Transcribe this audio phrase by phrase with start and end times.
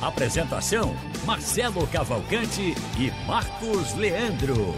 [0.00, 4.74] Apresentação: Marcelo Cavalcante e Marcos Leandro.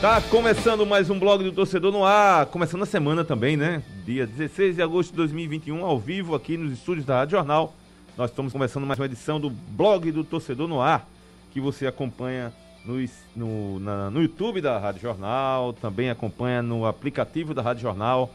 [0.00, 3.82] Tá começando mais um blog do torcedor no ar, começando a semana também, né?
[4.04, 7.72] Dia 16 de agosto de 2021, ao vivo aqui nos estúdios da Rádio Jornal.
[8.16, 11.06] Nós estamos começando mais uma edição do blog do torcedor no ar,
[11.52, 12.52] que você acompanha
[12.84, 12.96] no,
[13.34, 18.30] no, na, no YouTube da Rádio Jornal, também acompanha no aplicativo da Rádio Jornal,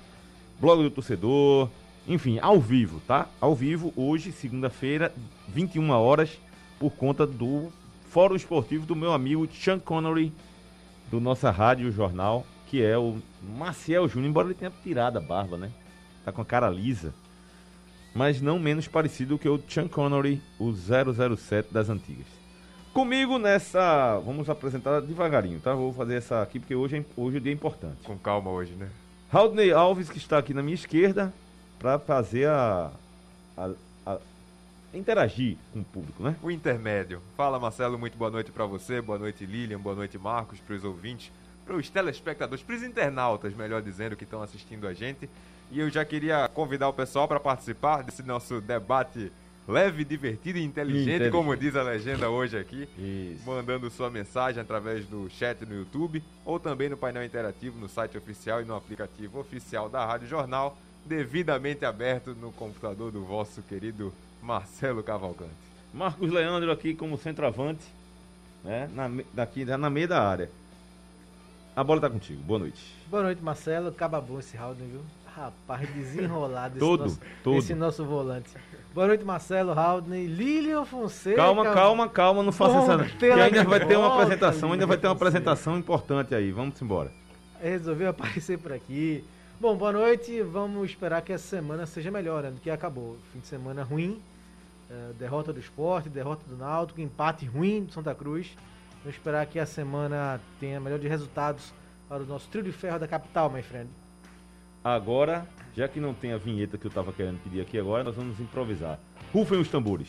[0.60, 1.70] blog do torcedor,
[2.08, 3.28] enfim, ao vivo, tá?
[3.42, 5.14] Ao vivo, hoje, segunda-feira,
[5.50, 6.40] 21 horas,
[6.80, 7.72] por conta do
[8.10, 10.32] Fórum Esportivo do meu amigo Sean Connery
[11.12, 13.18] do nossa rádio jornal, que é o
[13.58, 15.72] Maciel Júnior, embora ele tenha tirado a barba, né?
[16.24, 17.14] Tá com a cara lisa.
[18.14, 22.37] Mas não menos parecido que o Sean Connery, o 007 das antigas.
[22.98, 24.18] Comigo nessa.
[24.26, 25.72] Vamos apresentar devagarinho, tá?
[25.76, 28.02] Vou fazer essa aqui porque hoje, é, hoje o dia é importante.
[28.04, 28.90] Com calma hoje, né?
[29.32, 31.32] Haldney Alves, que está aqui na minha esquerda,
[31.78, 32.90] para fazer a,
[33.56, 33.70] a,
[34.04, 34.18] a
[34.96, 36.36] interagir com o público, né?
[36.42, 37.22] O intermédio.
[37.36, 40.84] Fala, Marcelo, muito boa noite para você, boa noite, Lilian, boa noite, Marcos, para os
[40.84, 41.32] ouvintes,
[41.68, 45.30] para os telespectadores, para os internautas, melhor dizendo, que estão assistindo a gente.
[45.70, 49.32] E eu já queria convidar o pessoal para participar desse nosso debate
[49.68, 53.46] leve, divertido e inteligente, inteligente, como diz a legenda hoje aqui, Isso.
[53.46, 58.18] mandando sua mensagem através do chat no YouTube ou também no painel interativo no site
[58.18, 64.14] oficial e no aplicativo oficial da Rádio Jornal, devidamente aberto no computador do vosso querido
[64.42, 65.52] Marcelo Cavalcante.
[65.94, 67.84] Marcos Leandro aqui como centroavante,
[68.64, 68.90] né?
[68.94, 70.50] Na, daqui na meia da área.
[71.76, 72.42] A bola tá contigo.
[72.42, 72.96] Boa noite.
[73.08, 73.90] Boa noite, Marcelo.
[73.90, 75.02] Acaba bom esse round, viu?
[75.38, 77.58] Rapaz, desenrolado esse, todo, nosso, todo.
[77.58, 78.50] esse nosso volante.
[78.92, 81.36] Boa noite, Marcelo, Haldney, Lilian Fonseca.
[81.36, 83.04] Calma, calma, calma, não faça essa.
[83.18, 86.52] Que ainda vai ter uma apresentação, ainda vai ter uma apresentação importante aí.
[86.52, 87.12] Vamos embora.
[87.62, 89.24] Resolveu aparecer por aqui.
[89.62, 90.42] Bom, boa noite.
[90.42, 93.16] Vamos esperar que essa semana seja melhor, né, do que acabou.
[93.32, 94.20] Fim de semana ruim,
[94.90, 98.58] uh, derrota do esporte, derrota do Náutico, empate ruim do Santa Cruz.
[99.04, 101.72] Vamos esperar que a semana tenha melhor de resultados
[102.10, 103.88] para o nosso trio de ferro da capital, my friend.
[104.88, 108.16] Agora, já que não tem a vinheta que eu estava querendo pedir aqui agora, nós
[108.16, 108.98] vamos improvisar.
[109.34, 110.08] Rufem os tambores.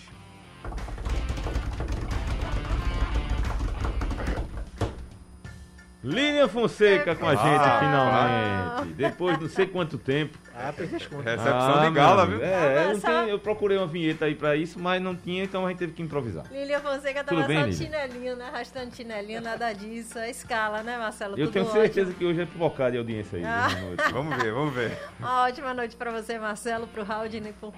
[6.03, 8.95] Lilian Fonseca com a gente, ah, finalmente.
[8.95, 10.39] Depois de não sei quanto tempo.
[10.55, 12.43] Ah, Recepção ah, de gala, viu?
[12.43, 15.71] É, eu, tenho, eu, procurei uma vinheta aí pra isso, mas não tinha, então a
[15.71, 16.45] gente teve que improvisar.
[16.53, 18.47] Lilian Fonseca tava Tudo bem, só chinelinho, né?
[18.47, 20.19] Arrastando chinelinho, nada disso.
[20.19, 21.37] A escala, né, Marcelo?
[21.37, 23.45] Eu Tudo tenho certeza que hoje é pipocada de audiência aí.
[23.45, 23.69] Ah.
[24.13, 24.97] vamos ver, vamos ver.
[25.19, 27.73] Uma ótima noite pra você, Marcelo, pro Haldane, pro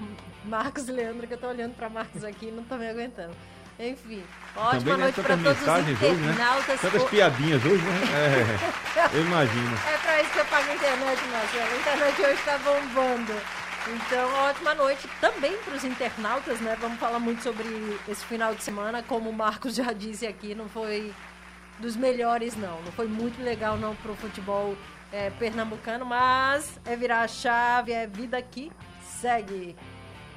[0.45, 3.33] Marcos Leandro, que eu tô olhando pra Marcos aqui e não tô me aguentando.
[3.81, 4.23] Enfim,
[4.55, 6.03] ótima Também noite para todos os internautas.
[6.03, 6.79] Hoje, né?
[6.83, 8.01] Tantas piadinhas hoje, né?
[8.97, 9.77] É, eu imagino.
[9.89, 11.73] É para isso que eu pago a internet, Marcelo.
[11.73, 13.33] A internet hoje está bombando.
[13.89, 16.77] Então, ótima noite também para os internautas, né?
[16.79, 17.67] Vamos falar muito sobre
[18.07, 19.03] esse final de semana.
[19.03, 21.15] Como o Marcos já disse aqui, não foi
[21.79, 22.83] dos melhores, não.
[22.83, 24.77] Não foi muito legal, não, para o futebol
[25.11, 28.71] é, pernambucano, mas é virar a chave, é vida que
[29.03, 29.75] segue.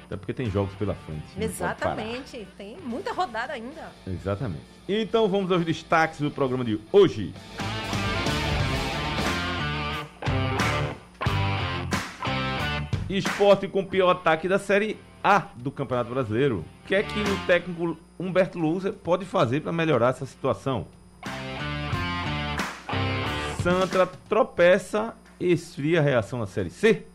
[0.04, 1.24] Até porque tem jogos pela frente.
[1.38, 2.46] Exatamente.
[2.56, 3.90] Tem muita rodada ainda.
[4.06, 4.64] Exatamente.
[4.88, 7.32] Então vamos aos destaques do programa de hoje.
[13.08, 16.64] Esporte com o pior ataque da Série A do Campeonato Brasileiro.
[16.84, 20.86] O que é que o técnico Humberto Lousa pode fazer para melhorar essa situação?
[23.62, 27.06] Santra tropeça e esfria a reação na Série C.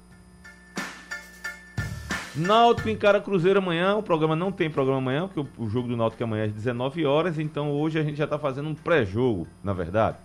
[2.35, 3.95] Náutico encara Cruzeiro amanhã.
[3.95, 7.05] O programa não tem programa amanhã, porque o, jogo do Náutico é amanhã às 19
[7.05, 7.39] horas.
[7.39, 10.17] Então hoje a gente já está fazendo um pré-jogo, na verdade.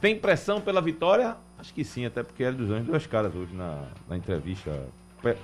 [0.00, 1.36] Tem pressão pela vitória?
[1.58, 4.88] Acho que sim, até porque é dos Anjos duas caras hoje na, na entrevista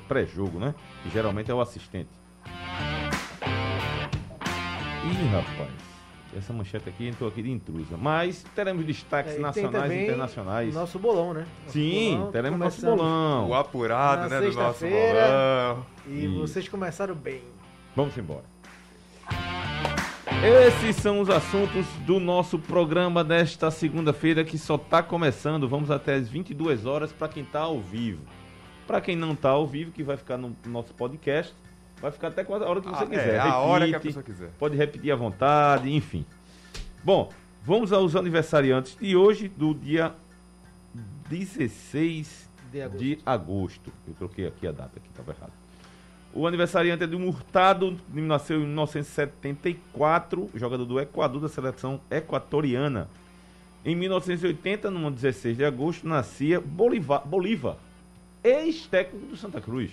[0.09, 0.75] pré-jogo, né?
[1.03, 2.11] Que geralmente é o assistente.
[5.05, 5.88] Ih, rapaz.
[6.39, 7.97] Essa manchete aqui entrou aqui de intrusa.
[7.97, 10.75] Mas teremos destaques é, nacionais e internacionais.
[10.75, 11.47] Nosso bolão, né?
[11.65, 13.49] Nosso Sim, bolão, teremos nosso bolão.
[13.49, 15.87] O apurado, né, do nosso bolão.
[16.07, 16.39] E Isso.
[16.39, 17.43] vocês começaram bem.
[17.97, 18.45] Vamos embora.
[20.45, 25.69] Esses são os assuntos do nosso programa desta segunda-feira que só está começando.
[25.69, 28.23] Vamos até as 22 horas para quem está ao vivo.
[28.87, 31.53] Para quem não tá ao vivo, que vai ficar no nosso podcast,
[32.01, 33.35] vai ficar até a hora que você Ah, quiser.
[33.35, 34.51] É, a hora que a Repite, pessoa quiser.
[34.59, 36.25] Pode repetir à vontade, enfim.
[37.05, 37.31] Bom,
[37.63, 40.15] vamos aos aniversariantes de hoje, do dia
[41.29, 42.99] 16 De agosto.
[42.99, 43.93] de agosto.
[44.07, 45.53] Eu troquei aqui a data, aqui estava errado.
[46.35, 53.09] O aniversariante é de Murtado, nasceu em 1974, jogador do Equador da seleção equatoriana.
[53.85, 57.77] Em 1980, no 16 de agosto, nascia Bolivar, Bolívar,
[58.45, 59.91] ex-técnico do Santa Cruz.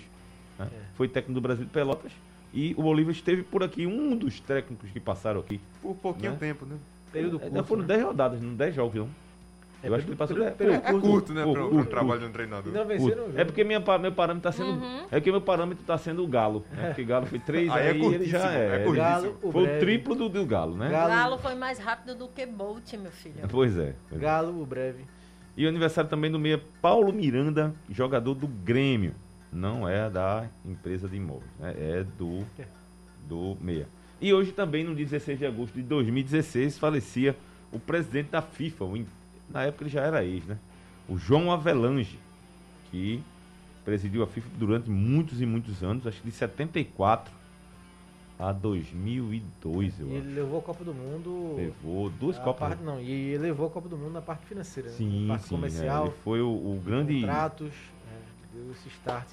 [0.58, 0.68] Né?
[0.94, 2.12] Foi técnico do Brasil de Pelotas.
[2.54, 5.60] E o Bolívar esteve por aqui, um dos técnicos que passaram aqui.
[5.82, 6.36] Por pouquinho Né?
[6.38, 6.76] tempo, né?
[7.12, 7.64] Período É, curto.
[7.64, 7.88] foram né?
[7.88, 9.08] 10 rodadas, não 10 jogos, não.
[9.82, 10.80] É, Eu acho que ele passou período- 10.
[10.80, 11.44] período É curto, né?
[11.44, 12.72] curto, pro trabalho de um treinador.
[12.72, 12.98] E não Curto.
[13.04, 13.38] venceram o.
[13.38, 14.82] É porque minha, meu parâmetro está sendo.
[15.10, 16.64] É porque meu parâmetro está sendo o Galo.
[16.72, 16.86] Né?
[16.88, 18.92] Porque Galo foi 3, Aí é aí, ele já é é.
[18.92, 20.88] Galo, o foi o triplo do, do Galo, né?
[20.88, 21.08] Galo.
[21.10, 23.34] Galo foi mais rápido do que Bolt, meu filho.
[23.50, 23.94] Pois é.
[24.08, 24.24] pois é.
[24.24, 25.04] Galo, o breve.
[25.56, 29.12] E o aniversário também do meia Paulo Miranda, jogador do Grêmio.
[29.56, 31.74] Não é da empresa de imóveis, né?
[31.78, 32.44] É do,
[33.26, 33.88] do meia.
[34.20, 37.34] E hoje também, no 16 de agosto de 2016, falecia
[37.72, 38.84] o presidente da FIFA.
[38.84, 39.06] o
[39.48, 40.58] na época ele já era ex, né?
[41.08, 42.18] O João Avelange,
[42.90, 43.22] que
[43.84, 47.32] presidiu a FIFA durante muitos e muitos anos, acho que de 74
[48.38, 50.34] a 2002, eu E ele acho.
[50.36, 51.54] levou a Copa do Mundo.
[51.56, 52.68] Levou duas Copas.
[52.70, 54.90] parte- não, e ele levou a Copa do Mundo na parte financeira.
[54.90, 54.94] né?
[54.96, 55.54] Sim, na parte sim.
[55.54, 55.60] né?
[55.60, 57.20] comercial, Ele foi o, o grande.
[57.20, 57.72] contratos.
[58.12, 58.18] é,
[58.58, 59.26] deu esse start.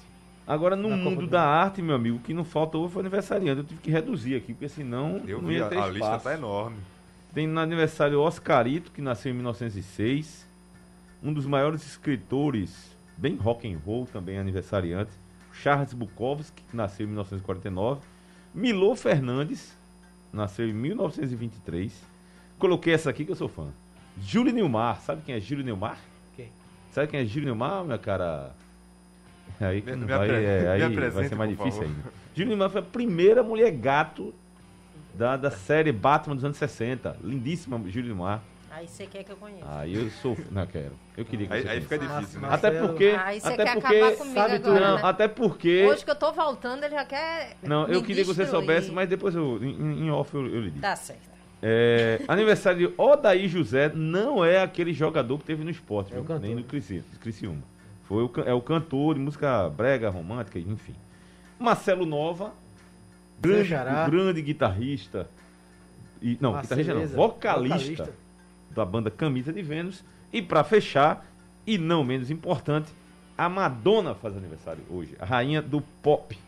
[0.46, 3.00] Agora, no Na mundo do da arte, meu amigo, o que não falta hoje foi
[3.00, 3.60] aniversariante.
[3.60, 5.98] Eu tive que reduzir aqui, porque senão Eu não vi, ia a, ter a lista
[6.04, 6.24] espaço.
[6.24, 6.76] tá enorme.
[7.32, 10.46] Tem no aniversário Oscarito, que nasceu em 1906.
[11.22, 15.10] Um dos maiores escritores, bem rock and roll também aniversariante.
[15.52, 18.00] Charles Bukowski, que nasceu em 1949.
[18.54, 19.74] Milô Fernandes,
[20.32, 21.92] nasceu em 1923.
[22.58, 23.68] Coloquei essa aqui que eu sou fã.
[24.20, 25.98] Júlio Nilmar, sabe quem é Júlio Nilmar?
[26.36, 26.50] Quem?
[26.92, 28.54] Sabe quem é Júlio Nilmar, minha cara?
[29.68, 31.84] Aí, que Me- me vai, é, aí vai ser mais difícil favor.
[31.86, 32.02] ainda.
[32.34, 34.34] Júlio Nilmar foi a primeira mulher gato
[35.14, 37.16] da, da série Batman dos anos 60.
[37.22, 38.42] Lindíssima Júlio Nilmar.
[38.70, 39.64] Aí você quer que eu conheça.
[39.78, 40.36] Aí eu sou.
[40.50, 40.92] Não quero.
[41.16, 42.48] Eu queeria que Aí, você aí fica difícil, né?
[42.50, 43.16] Mas- Até porque.
[43.24, 45.00] Aí você até quer porque acabar comigo sabe agora, não, né?
[45.04, 45.86] até porque.
[45.88, 48.48] Hoje que eu tô voltando, ele já quer Não, me eu queria que você destruir.
[48.66, 50.80] soubesse, mas depois eu, em, em off eu, eu lhe digo.
[50.80, 51.32] Tá certo.
[51.62, 56.56] É, aniversário de Odaí José não é aquele jogador que teve no esporte, É nem
[56.56, 57.62] no Criciúma.
[58.04, 60.94] Foi o, é o cantor de música brega, romântica, enfim.
[61.58, 62.52] Marcelo Nova,
[63.40, 63.70] grande,
[64.10, 65.28] grande guitarrista.
[66.20, 68.14] E, não, guitarrista não, Marceleza, vocalista,
[68.70, 70.04] da banda Camisa de Vênus.
[70.32, 71.26] E pra fechar,
[71.66, 72.92] e não menos importante,
[73.36, 76.38] a Madonna faz aniversário hoje, a rainha do pop.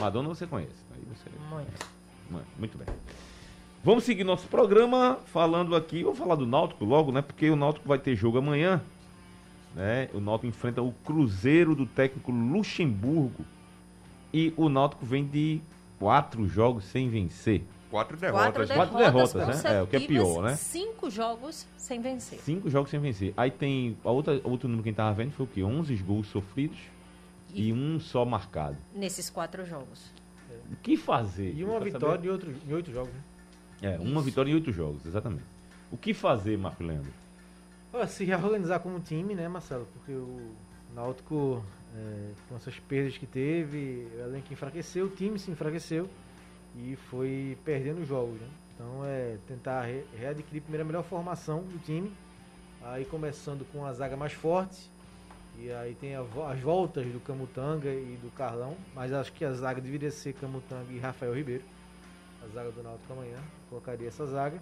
[0.00, 0.84] Madonna você conhece.
[0.94, 1.30] Aí você
[2.30, 2.46] Muito.
[2.58, 2.86] Muito bem.
[3.82, 6.02] Vamos seguir nosso programa falando aqui.
[6.02, 7.22] Vamos falar do Náutico logo, né?
[7.22, 8.82] Porque o Náutico vai ter jogo amanhã.
[9.76, 10.08] Né?
[10.14, 13.44] O Náutico enfrenta o Cruzeiro do técnico Luxemburgo.
[14.32, 15.60] E o Náutico vem de
[15.98, 17.62] quatro jogos sem vencer.
[17.90, 18.68] Quatro Quatro derrotas.
[18.68, 19.44] derrotas, Quatro derrotas, né?
[19.44, 20.56] consecutivas, É, o que é pior, né?
[20.56, 22.38] Cinco jogos sem vencer.
[22.40, 23.32] Cinco jogos sem vencer.
[23.36, 23.96] Aí tem.
[24.02, 25.62] A outra, outro número que a gente tava vendo foi o quê?
[25.62, 26.78] 11 gols sofridos
[27.54, 28.76] e, E- um só marcado.
[28.94, 30.10] Nesses quatro jogos.
[30.72, 31.54] O que fazer?
[31.54, 33.12] E uma vitória de outro, em oito jogos.
[33.80, 33.94] Né?
[33.94, 35.44] É, uma vitória em oito jogos, exatamente.
[35.92, 37.12] O que fazer, Marco Leandro?
[38.08, 39.86] Se reorganizar como time, né, Marcelo?
[39.92, 40.52] Porque o
[40.94, 41.64] Náutico,
[41.94, 46.08] é, com essas perdas que teve, o elenco enfraqueceu, o time se enfraqueceu
[46.76, 48.48] e foi perdendo jogos, né?
[48.74, 52.12] Então é tentar re- readquirir primeiro a melhor formação do time,
[52.82, 54.90] aí começando com a zaga mais forte,
[55.58, 59.80] e aí tem as voltas do Camutanga e do Carlão, mas acho que a zaga
[59.80, 61.64] deveria ser Camutanga e Rafael Ribeiro.
[62.44, 63.38] A zaga do Náutico amanhã,
[63.70, 64.60] colocaria essa zaga.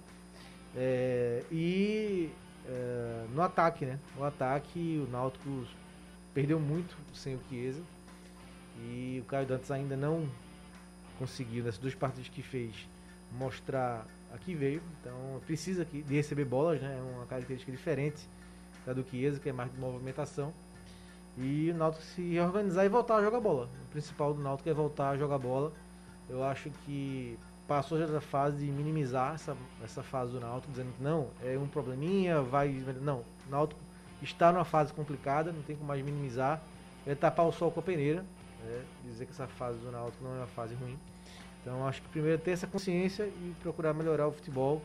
[0.76, 2.30] É, e
[2.66, 3.98] é, no ataque, né?
[4.16, 5.66] No ataque, o Náutico
[6.32, 7.82] perdeu muito sem o Chiesa.
[8.82, 10.28] E o Caio Dantas ainda não
[11.18, 12.74] conseguiu, nessas duas partidas que fez,
[13.32, 14.82] mostrar a que veio.
[15.00, 16.98] Então precisa de receber bolas, né?
[16.98, 18.28] É uma característica diferente
[18.84, 20.52] da do Chiesa, que é mais de movimentação.
[21.36, 23.68] E o Náutico se reorganizar e voltar a jogar bola.
[23.88, 25.72] O principal do Náutico é voltar a jogar bola.
[26.28, 30.92] Eu acho que passou já da fase de minimizar essa, essa fase do Náutico, dizendo
[30.96, 32.68] que não, é um probleminha, vai.
[33.00, 33.80] Não, o Náutico
[34.22, 36.60] está numa fase complicada, não tem como mais minimizar.
[37.06, 38.24] É tapar o sol com a peneira,
[38.64, 40.98] né, dizer que essa fase do Náutico não é uma fase ruim.
[41.60, 44.82] Então acho que primeiro é ter essa consciência e procurar melhorar o futebol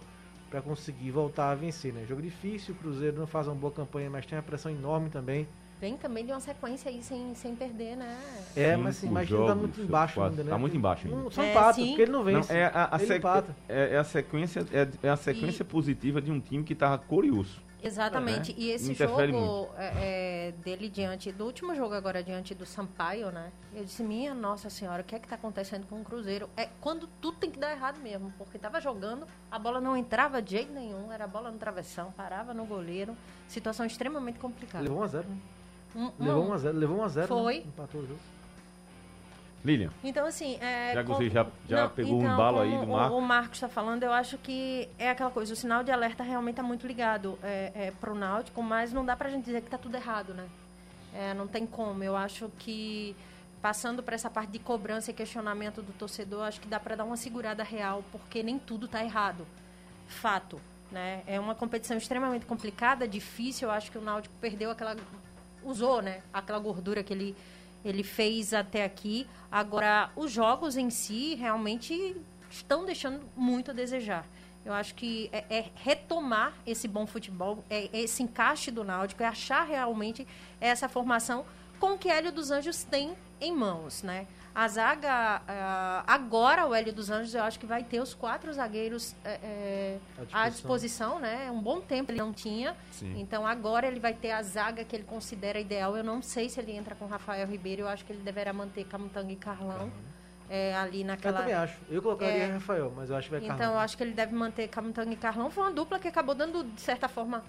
[0.50, 1.94] para conseguir voltar a vencer.
[1.94, 2.06] Né?
[2.08, 5.48] Jogo difícil, o Cruzeiro não faz uma boa campanha, mas tem uma pressão enorme também.
[5.80, 8.20] Vem também de uma sequência aí sem, sem perder, né?
[8.56, 10.32] É, Cinco mas assim, mas ele tá muito embaixo quatro.
[10.32, 10.50] ainda, né?
[10.50, 11.20] Tá muito embaixo ainda.
[11.22, 11.88] Não, só É, empata, sim.
[11.88, 12.54] porque ele não Não, vence.
[12.54, 13.56] é, a, a ele sequ- empata.
[13.70, 17.62] é- é a sequência, é, é a sequência positiva de um time que tava curioso.
[17.82, 18.52] Exatamente.
[18.52, 18.56] É.
[18.58, 23.32] E esse Interfere jogo é, é, dele diante do último jogo agora diante do Sampaio,
[23.32, 23.54] né?
[23.74, 26.50] Eu disse, minha nossa senhora, o que é que tá acontecendo com o Cruzeiro?
[26.58, 30.42] É quando tudo tem que dar errado mesmo, porque tava jogando, a bola não entrava
[30.42, 33.16] de jeito nenhum, era a bola no travessão, parava no goleiro,
[33.48, 34.84] situação extremamente complicada.
[34.84, 35.38] Levou 1x0, né?
[35.96, 37.28] Um- Levou um- 1x0, levou 1x0.
[37.28, 37.56] Foi.
[37.60, 37.64] Né?
[37.68, 38.20] Empatou o jogo.
[39.64, 40.56] Lilian, Então, assim.
[40.62, 43.18] É, Já com- já- já pegou um embalo aí como do o- Marcos.
[43.18, 46.54] O Marcos está falando, eu acho que é aquela coisa, o sinal de alerta realmente
[46.54, 49.60] está muito ligado é, é, para o Náutico, mas não dá para a gente dizer
[49.60, 50.48] que está tudo errado, né?
[51.14, 52.02] É, não tem como.
[52.02, 53.14] Eu acho que,
[53.62, 57.04] passando por essa parte de cobrança e questionamento do torcedor, acho que dá para dar
[57.04, 59.46] uma segurada real, porque nem tudo está errado.
[60.08, 60.62] Fato.
[60.90, 61.22] Né?
[61.28, 63.68] É uma competição extremamente complicada, difícil.
[63.68, 64.96] Eu acho que o Náutico perdeu aquela.
[65.70, 66.22] Usou, né?
[66.34, 67.36] Aquela gordura que ele,
[67.84, 69.28] ele fez até aqui.
[69.52, 72.16] Agora, os jogos em si realmente
[72.50, 74.26] estão deixando muito a desejar.
[74.66, 79.24] Eu acho que é, é retomar esse bom futebol, é, é esse encaixe do Náutico,
[79.24, 80.28] é achar realmente
[80.60, 81.46] essa formação
[81.80, 84.28] com o que Hélio dos Anjos tem em mãos, né?
[84.54, 85.42] A zaga,
[86.06, 89.98] agora o Hélio dos Anjos, eu acho que vai ter os quatro zagueiros é, é,
[90.34, 90.50] À à disposição.
[90.50, 91.52] disposição, né?
[91.52, 92.76] Um bom tempo ele não tinha.
[92.92, 93.20] Sim.
[93.20, 95.96] Então agora ele vai ter a zaga que ele considera ideal.
[95.96, 97.84] Eu não sei se ele entra com Rafael Ribeiro.
[97.84, 99.90] Eu acho que ele deverá manter Camutanga e Carlão
[100.50, 101.40] é, ali Eu naquela.
[101.40, 101.78] também acho.
[101.90, 102.52] Eu colocaria É.
[102.54, 103.76] Rafael, mas eu acho que vai Então Carlão.
[103.76, 105.50] eu acho que ele deve manter Camutanga e Carlão.
[105.50, 107.44] Foi uma dupla que acabou dando, de certa forma,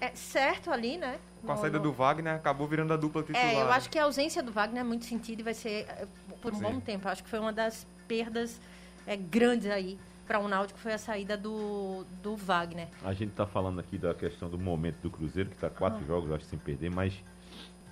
[0.00, 1.18] é, certo ali, né?
[1.44, 3.44] Com a No- saída no- do Wagner, acabou virando a dupla titular.
[3.44, 6.06] É, eu acho que a ausência do Wagner é muito sentido e vai ser é,
[6.40, 6.62] por um Sim.
[6.62, 7.06] bom tempo.
[7.08, 8.60] Eu acho que foi uma das perdas
[9.06, 12.86] é, grandes aí para o Náutico foi a saída do, do Wagner.
[13.04, 16.06] a gente tá falando aqui da questão do momento do Cruzeiro, que tá quatro Ah.
[16.06, 17.12] jogos, eu acho, sem perder, mas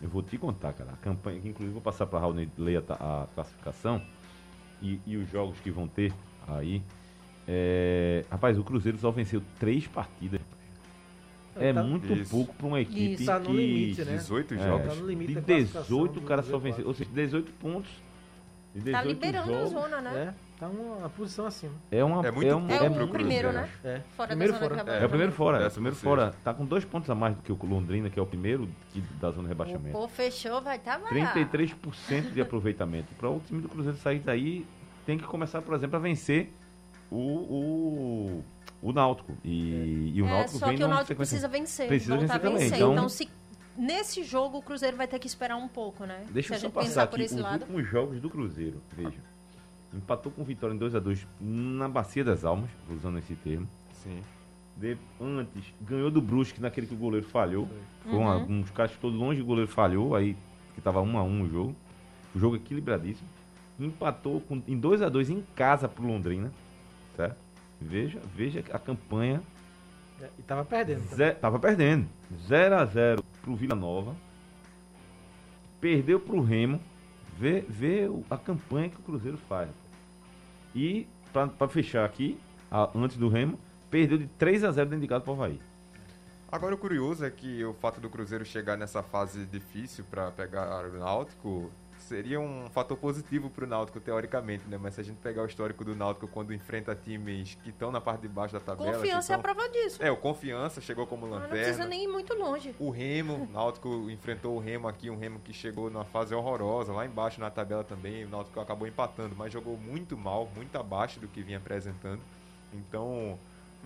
[0.01, 0.93] eu vou te contar, cara.
[0.93, 4.01] A campanha, que inclusive vou passar pra Raul ler a, ta- a classificação
[4.81, 6.13] e, e os jogos que vão ter
[6.47, 6.83] aí.
[7.49, 10.40] É, rapaz, o Cruzeiro só venceu três partidas.
[11.61, 12.31] É Tá- muito Isso.
[12.31, 13.27] pouco pra uma equipe Isso.
[13.27, 13.53] Tá no que...
[13.53, 14.17] limite, né?
[14.17, 14.89] 18 É, jogos.
[14.89, 16.61] Tá no limite de da classificação 18 o cara só Z4.
[16.63, 17.91] venceu, ou seja, 18 pontos.
[18.75, 20.35] De 18 Tá liberando jogos, a zona, né?
[20.57, 21.73] É, tá uma posição acima.
[21.91, 23.53] É, uma, É muito um- pouco É pro o primeiro, Cruzeiro.
[23.53, 23.69] né?
[23.97, 24.01] É.
[24.17, 24.85] Fora Primeiro da zona fora.
[24.85, 25.59] de É, o primeiro fora.
[25.63, 26.35] É, o primeiro fora.
[26.45, 29.01] Tá com dois pontos a mais do que o Londrina, que é o primeiro que-
[29.21, 29.89] da zona de rebaixamento.
[29.99, 33.13] O Pô fechou, vai estar tá 33% de aproveitamento.
[33.17, 34.65] Para o time do Cruzeiro sair daí,
[35.05, 36.53] tem que começar, por exemplo, a vencer
[37.11, 38.45] o, o,
[38.83, 39.37] o Náutico.
[39.45, 41.87] E, e o É, Náutico só vem que o Náutico sequência- precisa vencer.
[41.89, 42.79] Precisa voltar vencer a também, vencer.
[42.79, 43.29] então- Então, se
[43.77, 46.25] nesse jogo o Cruzeiro vai ter que esperar um pouco, né?
[46.31, 47.61] Deixa se a eu só gente passar pensar aqui por esse os lado.
[47.63, 48.81] últimos jogos do Cruzeiro.
[48.97, 49.19] Veja.
[49.93, 53.67] Empatou com Vitória em 2x2 na Bacia das Almas, usando esse termo.
[53.93, 54.21] Sim.
[54.77, 57.69] De- antes, ganhou do Brusque naquele que o goleiro falhou.
[58.05, 58.61] Foi uma- Uhum.
[58.61, 60.37] uns caras todos longe, o goleiro falhou, aí
[60.75, 61.77] que tava 1 a 1 o jogo.
[62.35, 63.29] O jogo equilibradíssimo.
[63.79, 66.53] Empatou com, em 2 a 2 em casa pro Londrina.
[67.17, 67.37] Certo?
[67.81, 69.43] Veja, veja a campanha.
[70.21, 71.03] É, E tava perdendo.
[71.05, 71.17] também.
[71.17, 72.07] Zé, tava perdendo.
[72.47, 74.15] 0 a 0 pro Vila Nova.
[75.81, 76.81] Perdeu pro Remo.
[77.39, 79.71] Vê, vê a campanha que o Cruzeiro faz.
[80.75, 82.39] E, pra, pra fechar aqui,
[82.71, 83.59] a- antes do Remo,
[83.91, 85.59] perdeu de 3 a 0 dentro de casa pro Havaí.
[86.53, 90.85] Agora o curioso é que o fato do Cruzeiro chegar nessa fase difícil para pegar
[90.85, 91.71] o Náutico
[92.03, 94.79] seria um fator positivo para o Náutico teoricamente, né?
[94.81, 98.01] Mas se a gente pegar o histórico do Náutico quando enfrenta times que estão na
[98.01, 100.03] parte de baixo da tabela, Confiança é a prova disso.
[100.03, 101.87] é o Confiança chegou como Mas não precisa lanterna.
[101.91, 102.75] nem ir muito longe.
[102.79, 106.93] O Remo, o Náutico enfrentou o Remo aqui, um Remo que chegou numa fase horrorosa,
[106.93, 111.21] lá embaixo na tabela também, o Náutico acabou empatando, mas jogou muito mal, muito abaixo
[111.21, 112.21] do que vinha apresentando.
[112.73, 113.39] Então,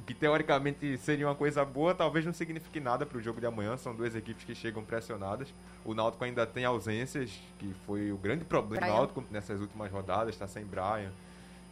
[0.06, 3.76] que teoricamente seria uma coisa boa, talvez não signifique nada para o jogo de amanhã,
[3.76, 5.52] são duas equipes que chegam pressionadas.
[5.84, 8.92] O Náutico ainda tem ausências, que foi o grande problema do.
[8.92, 11.12] Náutico nessas últimas rodadas, está sem Brian.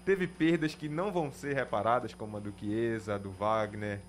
[0.05, 4.01] Teve perdas que não vão ser reparadas, como a do Chiesa, a do Wagner.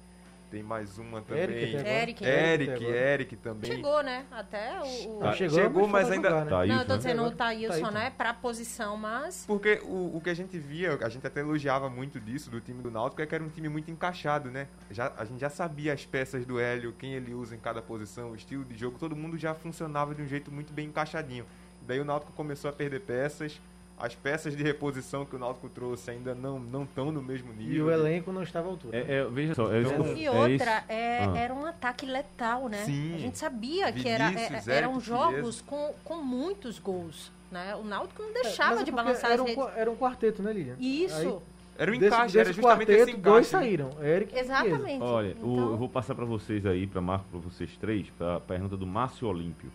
[0.53, 1.41] Tem mais uma também.
[1.41, 1.75] Eric.
[1.87, 2.23] Eric.
[2.23, 2.85] Eric.
[2.85, 3.71] Eric também.
[3.71, 4.23] Chegou, né?
[4.29, 5.15] Até o.
[5.15, 5.33] o- Tá.
[5.33, 6.49] Chegou, Chegou, mas pra ainda- jogar, né?
[6.51, 6.97] Tá aí, Não, eu tô né?
[6.97, 7.91] dizendo o Agora, Thailson, Thailson.
[7.91, 8.09] né?
[8.15, 9.45] Pra posição, mas.
[9.47, 12.83] Porque o, o que a gente via, a gente até elogiava muito disso do time
[12.83, 14.67] do Náutico, é que era um time muito encaixado, né?
[14.91, 18.29] Já, a gente já sabia as peças do Hélio, quem ele usa em cada posição,
[18.29, 21.47] o estilo de jogo, todo mundo já funcionava de um jeito muito bem encaixadinho.
[21.81, 23.59] Daí o Náutico começou a perder peças,
[23.97, 27.73] as peças de reposição que o Náutico trouxe ainda não não estão no mesmo nível.
[27.75, 28.97] E o elenco não estava à altura.
[28.97, 31.37] É, é, veja só, é eu- E é outra, é- Ah.
[31.37, 32.83] era um ataque letal, né?
[32.85, 33.15] Sim.
[33.15, 37.31] A gente sabia que era, Vinícius, é- eram jogos com, com muitos gols.
[37.51, 37.75] Né?
[37.75, 39.55] O Náutico não deixava é de balançar era as um, redes.
[39.63, 40.75] qua- era um quarteto, né, Lilian?
[40.79, 41.41] Isso,
[41.77, 43.49] Era um Desse, encaixe, era desse justamente quarteto, esse dois encaixe.
[43.49, 43.89] saíram.
[44.03, 45.01] Eric e exatamente.
[45.03, 48.35] Olha, o- Então, eu vou passar para vocês aí, para Marco, para vocês três, para
[48.35, 49.71] a pergunta do Márcio Olímpio.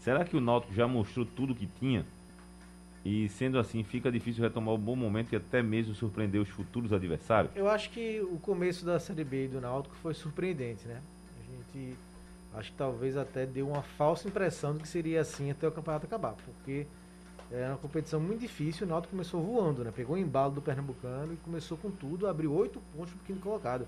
[0.00, 2.06] Será que o Náutico já mostrou tudo que tinha?
[3.04, 6.92] E sendo assim, fica difícil retomar o bom momento e até mesmo surpreender os futuros
[6.92, 7.50] adversários?
[7.56, 11.00] Eu acho que o começo da Série B do Náutico foi surpreendente, né?
[11.40, 11.96] A gente
[12.54, 16.06] acho que talvez até deu uma falsa impressão de que seria assim até o campeonato
[16.06, 16.86] acabar, porque
[17.50, 19.92] é uma competição muito difícil, o Náutico começou voando, né?
[19.94, 23.86] Pegou o embalo do Pernambucano e começou com tudo, abriu oito pontos do quinto colocado.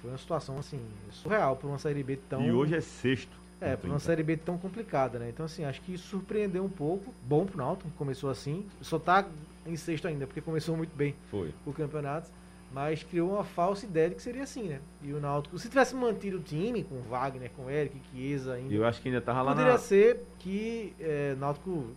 [0.00, 0.80] Foi uma situação assim
[1.12, 3.41] surreal para uma série B tão E hoje é sexto.
[3.62, 5.28] É, para uma série B tão complicada, né?
[5.28, 7.14] Então, assim, acho que isso surpreendeu um pouco.
[7.26, 8.66] Bom pro Náutico, começou assim.
[8.80, 9.24] Só tá
[9.66, 11.54] em sexto ainda, porque começou muito bem Foi.
[11.64, 12.28] o campeonato.
[12.72, 14.80] Mas criou uma falsa ideia de que seria assim, né?
[15.02, 18.84] E o Náutico, se tivesse mantido o time, com Wagner, com Eric, Chiesa ainda, Eu
[18.86, 19.78] acho que ainda tava lá poderia na...
[19.78, 21.88] ser que é, Náutico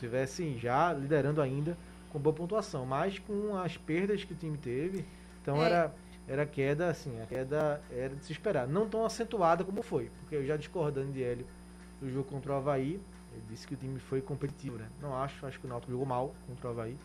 [0.00, 1.76] tivesse já liderando ainda
[2.10, 2.86] com boa pontuação.
[2.86, 5.04] Mas com as perdas que o time teve,
[5.42, 5.66] então É.
[5.66, 5.94] era,
[6.28, 8.66] era queda, assim, a queda era de se esperar.
[8.66, 11.46] Não tão acentuada como foi, porque eu já discordando de Hélio
[12.00, 13.00] do jogo contra o Havaí,
[13.32, 14.86] ele disse que o time foi competitivo, né?
[15.00, 16.96] Não acho, acho que o Náutico jogou mal contra o Havaí.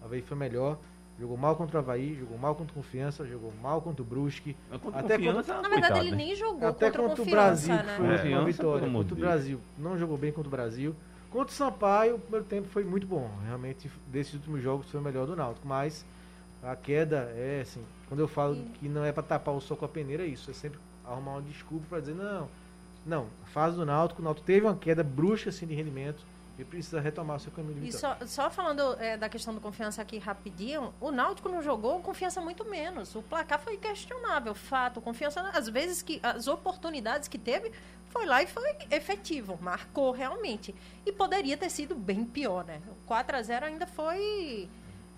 [0.00, 0.78] O Havaí foi melhor.
[1.20, 4.56] Jogou mal contra o Havaí, jogou mal contra o Confiança, jogou mal contra o Brusque.
[4.82, 7.82] Contra Até confiança, Na verdade, coitado, ele nem jogou Até contra, contra o Brasil, que
[7.84, 7.96] né?
[7.96, 8.38] foi É.
[8.38, 8.90] uma vitória.
[8.90, 9.18] Contra o.
[9.18, 10.96] Brasil, não jogou bem contra o Brasil.
[11.30, 13.30] Contra o Sampaio, o primeiro tempo foi muito bom.
[13.46, 15.68] Realmente, desses últimos jogos, foi o melhor do Náutico.
[15.68, 16.04] Mas
[16.62, 19.74] a queda é assim, quando eu falo E- que não é para tapar o sol
[19.74, 20.50] com a peneira, é isso.
[20.50, 22.46] É sempre arrumar uma desculpa para dizer, não,
[23.06, 26.22] não, a fase do Náutico, o Náutico teve uma queda brusca assim, de rendimento
[26.58, 28.18] e precisa retomar o seu caminho de E vitória.
[28.26, 32.38] só, só falando é, da questão do confiança aqui rapidinho, o Náutico não jogou confiança
[32.42, 33.14] muito menos.
[33.16, 35.00] O placar foi questionável, fato.
[35.00, 37.72] Confiança, às vezes, que as oportunidades que teve,
[38.10, 40.74] foi lá e foi efetivo, marcou realmente.
[41.06, 42.78] E poderia ter sido bem pior, né?
[42.90, 44.68] O 4 a 0 ainda foi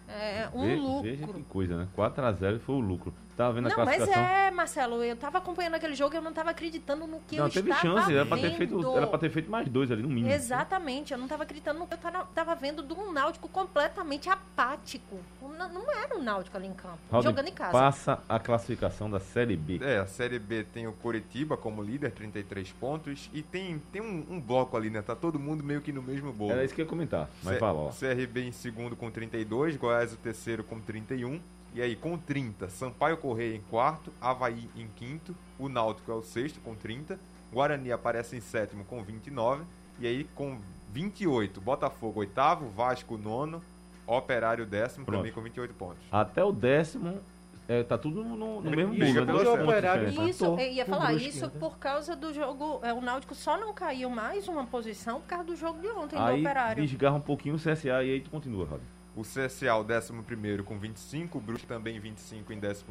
[0.08, 1.02] é, um Ve- lucro.
[1.02, 1.88] Veja que coisa, né?
[1.96, 3.12] 4x0 foi o lucro.
[3.36, 6.32] Tava vendo a Não, mas é, Marcelo, eu tava acompanhando aquele jogo e eu não
[6.32, 9.18] tava acreditando no que não, eu teve estava chance, era pra, ter feito, era pra
[9.18, 10.32] ter feito mais dois ali, no mínimo.
[10.32, 14.28] Exatamente, eu não estava acreditando no que eu tava, tava vendo de um Náutico completamente
[14.30, 15.18] apático.
[15.42, 17.72] Não, não era um Náutico ali em campo, jogando em casa.
[17.72, 19.80] Passa a classificação da Série B.
[19.82, 23.28] É, a Série B tem o Coritiba como líder, 33 pontos.
[23.32, 25.02] E tem, tem um, um bloco ali, né?
[25.02, 26.52] Tá todo mundo meio que no mesmo bolo.
[26.52, 27.28] Era isso que eu ia comentar.
[27.42, 27.90] Mas C- fala, ó.
[27.90, 31.40] CRB em segundo com 32, Goiás o terceiro com 31.
[31.74, 36.22] E aí, com 30, Sampaio Correia em quarto, Havaí em quinto, o Náutico é o
[36.22, 37.18] sexto com 30,
[37.52, 39.64] Guarani aparece em sétimo com 29,
[39.98, 40.56] e aí com
[40.92, 43.60] 28, Botafogo oitavo, Vasco nono,
[44.06, 45.18] Operário décimo, Pronto.
[45.18, 46.04] também com 28 pontos.
[46.12, 47.18] Até o décimo,
[47.66, 49.80] é, tá tudo no, no mesmo briga bolo, né?
[49.98, 50.28] Dois pontos.
[50.28, 52.80] Isso, eu ia falar isso por causa do jogo.
[52.82, 56.16] É, o Náutico só não caiu mais uma posição por causa do jogo de ontem
[56.16, 56.86] do Aí Operário.
[56.86, 58.80] desgarra um pouquinho o CSA e aí tu continua, Rob.
[59.16, 62.84] O CSA, o 11 com 25, o Brusque também 25 em 12,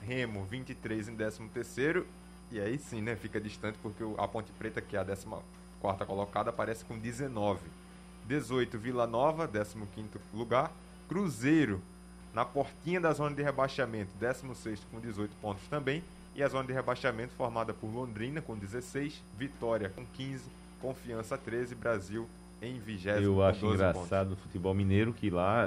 [0.00, 2.04] Remo 23 em 13,
[2.52, 5.26] e aí sim, né, fica distante porque a Ponte Preta, que é a 14
[6.06, 7.60] colocada, aparece com 19.
[8.26, 10.70] 18, Vila Nova, 15 lugar.
[11.08, 11.82] Cruzeiro,
[12.32, 16.04] na portinha da zona de rebaixamento, 16 com 18 pontos também.
[16.36, 20.44] E a zona de rebaixamento formada por Londrina com 16, Vitória com 15,
[20.80, 22.28] Confiança 13, Brasil
[22.62, 25.66] em 20 Eu com acho 12 engraçado o futebol mineiro que lá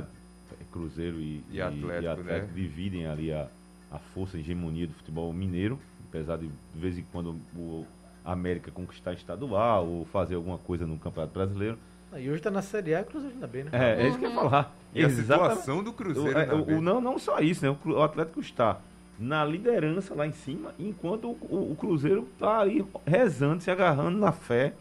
[0.60, 2.48] é Cruzeiro e, E Atlético, né?
[2.54, 3.48] dividem ali a,
[3.92, 7.86] a força, a hegemonia do futebol mineiro, apesar de de vez em quando o
[8.24, 11.78] América conquistar estadual ou fazer alguma coisa no Campeonato Brasileiro.
[12.12, 13.70] Ah, E hoje tá na Série A e o Cruzeiro ainda bem, né?
[13.74, 14.76] É, é isso que eu ia falar.
[14.94, 17.70] E a situação do O- Cruzeiro é, na o- o- não, não só isso, né?
[17.86, 18.80] O, o Atlético está
[19.18, 24.18] na liderança lá em cima, enquanto o, o- o Cruzeiro está ali rezando, se agarrando
[24.18, 24.74] na fé,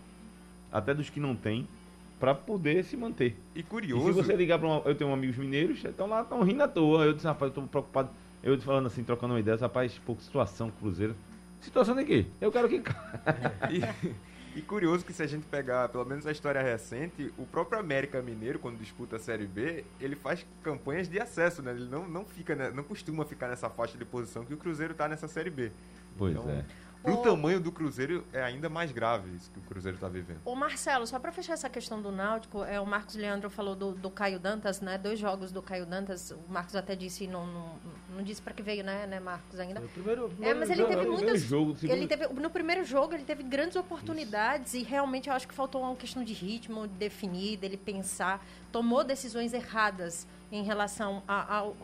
[0.72, 1.68] até dos que não tem,
[2.20, 3.36] para poder se manter.
[3.54, 6.62] E E se curioso, você ligar para Eu tenho amigos mineiros, estão lá, estão rindo
[6.62, 7.06] à toa.
[7.06, 8.10] Eu disse, rapaz, eu tô preocupado.
[8.42, 11.16] Eu falando assim, trocando uma ideia, rapaz, que situação, Cruzeiro.
[11.60, 12.26] Situação de quê?
[12.40, 12.76] Eu quero que.
[13.70, 17.78] e, e curioso que se a gente pegar, pelo menos a história recente, o próprio
[17.78, 21.72] América Mineiro, quando disputa a Série B, ele faz campanhas de acesso, né?
[21.72, 22.70] Ele não, não fica, né?
[22.74, 25.70] não costuma ficar nessa faixa de posição que o Cruzeiro tá nessa Série B.
[26.16, 26.64] Pois Então, é.
[27.02, 30.38] Pro O- tamanho do Cruzeiro, é ainda mais grave isso que o Cruzeiro tá vivendo.
[30.44, 33.92] Ô Marcelo, só para fechar essa questão do Náutico, é, o Marcos Leandro falou do,
[33.92, 34.98] do Caio Dantas, né?
[34.98, 36.30] Dois jogos do Caio Dantas.
[36.30, 37.70] O Marcos até disse, não, não,
[38.16, 39.80] não disse para que veio, né, né, Marcos, ainda.
[39.80, 41.40] O primeiro, É, mas ele Não, teve o primeiro muitas.
[41.40, 45.34] jogo, o segundo- ele teve, no primeiro jogo, ele teve grandes oportunidades e realmente eu
[45.34, 48.44] acho que faltou uma questão de ritmo, de definir, dele pensar.
[48.70, 51.76] Tomou decisões erradas em relação a- ao,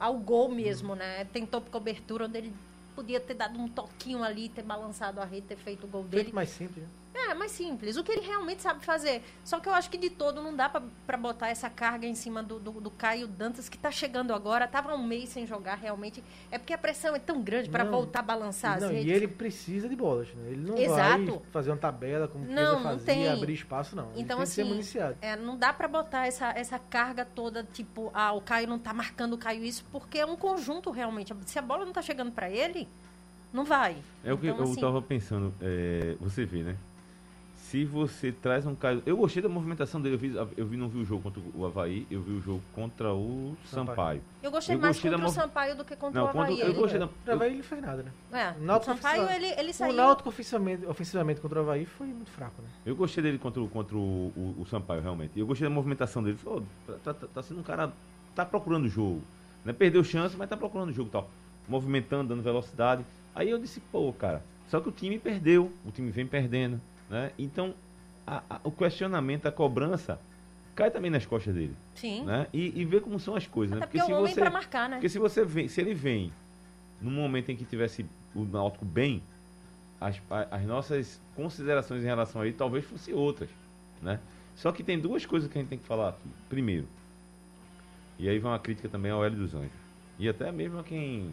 [0.00, 1.24] ao gol mesmo, né?
[1.26, 2.52] Tentou cobertura onde ele
[2.94, 6.24] podia ter dado um toquinho ali, ter balançado a rede, ter feito o gol dele.
[6.24, 6.90] Feito mais simples, né?
[7.16, 7.96] É, mais simples.
[7.96, 9.22] O que ele realmente sabe fazer.
[9.44, 12.14] Só que eu acho que de todo não dá pra- pra botar essa carga em
[12.14, 14.66] cima do, do, do Caio Dantas, que tá chegando agora.
[14.66, 16.24] Tava um mês sem jogar, realmente.
[16.50, 17.92] É porque a pressão é tão grande pra Não.
[17.92, 19.06] voltar a balançar Não, as redes.
[19.06, 20.50] e ele precisa de bolas, né?
[20.50, 21.24] Ele não Exato.
[21.26, 23.28] vai fazer uma tabela como o Não, Chiesa não fazia, tem.
[23.28, 24.10] abrir espaço, não.
[24.10, 25.16] Ele Então, tem que ser assim, municiado.
[25.22, 28.92] É, não dá pra botar essa, essa carga toda, tipo, ah, o Caio não tá
[28.92, 31.32] marcando o Caio isso, porque é um conjunto realmente.
[31.46, 32.88] Se a bola não tá chegando pra ele,
[33.52, 33.96] Não vai.
[34.24, 36.76] É o que Então, eu assim, tava pensando, é, você vê, né?
[37.70, 39.02] Se você traz um cara.
[39.06, 41.64] Eu gostei da movimentação dele, eu vi, eu vi, não vi o jogo contra o
[41.64, 43.86] Havaí, eu vi o jogo contra o Sampaio.
[43.86, 44.22] Sampaio.
[44.42, 46.42] Eu gostei eu mais gostei contra o mov- Sampaio do que contra Não, o contra-
[46.52, 46.60] Havaí.
[46.60, 47.06] eu Ele- gostei da.
[47.06, 48.12] O Havaí ele fez nada, né?
[48.32, 49.92] É, O o Náutico Sampaio, ele, ele O saiu...
[49.94, 52.68] Náutico ofensivamente, ofensivamente contra o Havaí foi muito fraco, né?
[52.84, 54.00] Eu gostei dele contra, o- contra o,
[54.36, 55.32] o, o Sampaio, realmente.
[55.40, 56.38] Eu gostei da movimentação dele.
[56.44, 56.60] "Ô,
[57.02, 57.90] tá, tá- tá sendo um cara.
[58.34, 59.22] Tá procurando o jogo.
[59.64, 59.72] Né?
[59.72, 61.30] Perdeu chance, mas tá procurando o jogo tal.
[61.66, 63.04] Movimentando, dando velocidade.
[63.34, 64.42] Aí eu disse, pô, cara.
[64.68, 65.72] Só que o time perdeu.
[65.86, 66.78] O time vem perdendo.
[67.14, 67.30] Né?
[67.38, 67.72] Então,
[68.26, 70.18] a- a- o questionamento, a cobrança,
[70.74, 71.76] cai também nas costas dele.
[71.94, 72.24] Sim.
[72.24, 72.48] Né?
[72.52, 73.76] E, e ver como são as coisas.
[73.76, 73.86] Até Né?
[73.86, 74.96] porque é um homem pra marcar, né?
[74.96, 76.32] Porque se você vem, se ele vem
[77.00, 79.22] num momento em que tivesse o Náutico bem,
[80.00, 83.48] as, as nossas considerações em relação a ele talvez fossem outras,
[84.02, 84.18] né?
[84.56, 86.28] Só que tem duas coisas que a gente tem que falar aqui.
[86.48, 86.88] Primeiro,
[88.18, 89.70] e aí vai uma crítica também ao Hélio dos Anjos.
[90.18, 91.32] E até mesmo a quem.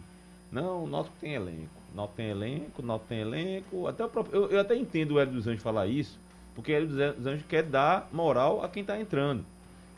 [0.52, 1.81] Não, o Náutico tem elenco.
[1.94, 3.88] O Náutico tem elenco, o Náutico tem elenco.
[3.88, 6.20] Até próprio, eu, eu até entendo o Hélio dos Anjos falar isso,
[6.56, 9.46] porque o Hélio dos Anjos quer dar moral a quem está entrando.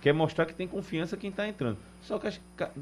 [0.01, 1.77] Quer mostrar que tem confiança quem está entrando.
[2.01, 2.27] Só que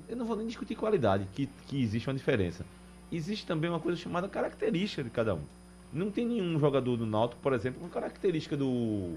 [0.10, 2.66] eu não vou nem discutir qualidade, que, que existe uma diferença.
[3.12, 5.42] Existe também uma coisa chamada característica de cada um.
[5.94, 9.16] Não tem nenhum jogador do Náutico, por exemplo, com característica do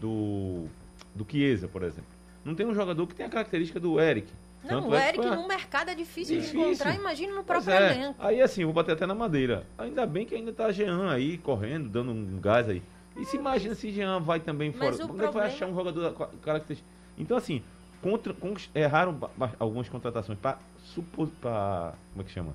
[0.00, 0.66] do
[1.14, 2.10] do Chiesa, por exemplo.
[2.44, 4.32] Não tem um jogador que tem a característica do Eric.
[4.62, 6.58] Não, Tanto o é que Eric a- no mercado é difícil, Difícil.
[6.60, 7.92] de encontrar, imagina no Pois próprio é.
[7.94, 8.14] elenco.
[8.18, 9.64] Aí assim, eu vou bater até na madeira.
[9.78, 12.82] Ainda bem que ainda tá Jean aí, correndo, dando um gás aí.
[13.16, 14.94] E se imagina se Jean vai também Mas fora.
[15.04, 16.88] o Como é que vai problema- achar um jogador característica?
[17.16, 17.62] Então assim,
[18.02, 19.18] contra, con- erraram
[19.58, 22.52] algumas contratações para supor, pra, como é que chama?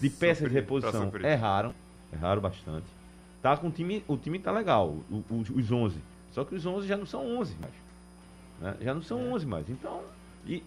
[0.00, 1.10] De peças de reposição.
[1.22, 1.74] Erraram,
[2.12, 2.86] erraram bastante.
[3.42, 6.00] Tá com o time, o time tá legal, o- o- os 11.
[6.32, 7.72] Só que os 11 já não são 11 mais.
[8.60, 8.76] né?
[8.82, 9.68] Já não são 11 mais.
[9.70, 10.02] Então,
[10.46, 10.62] e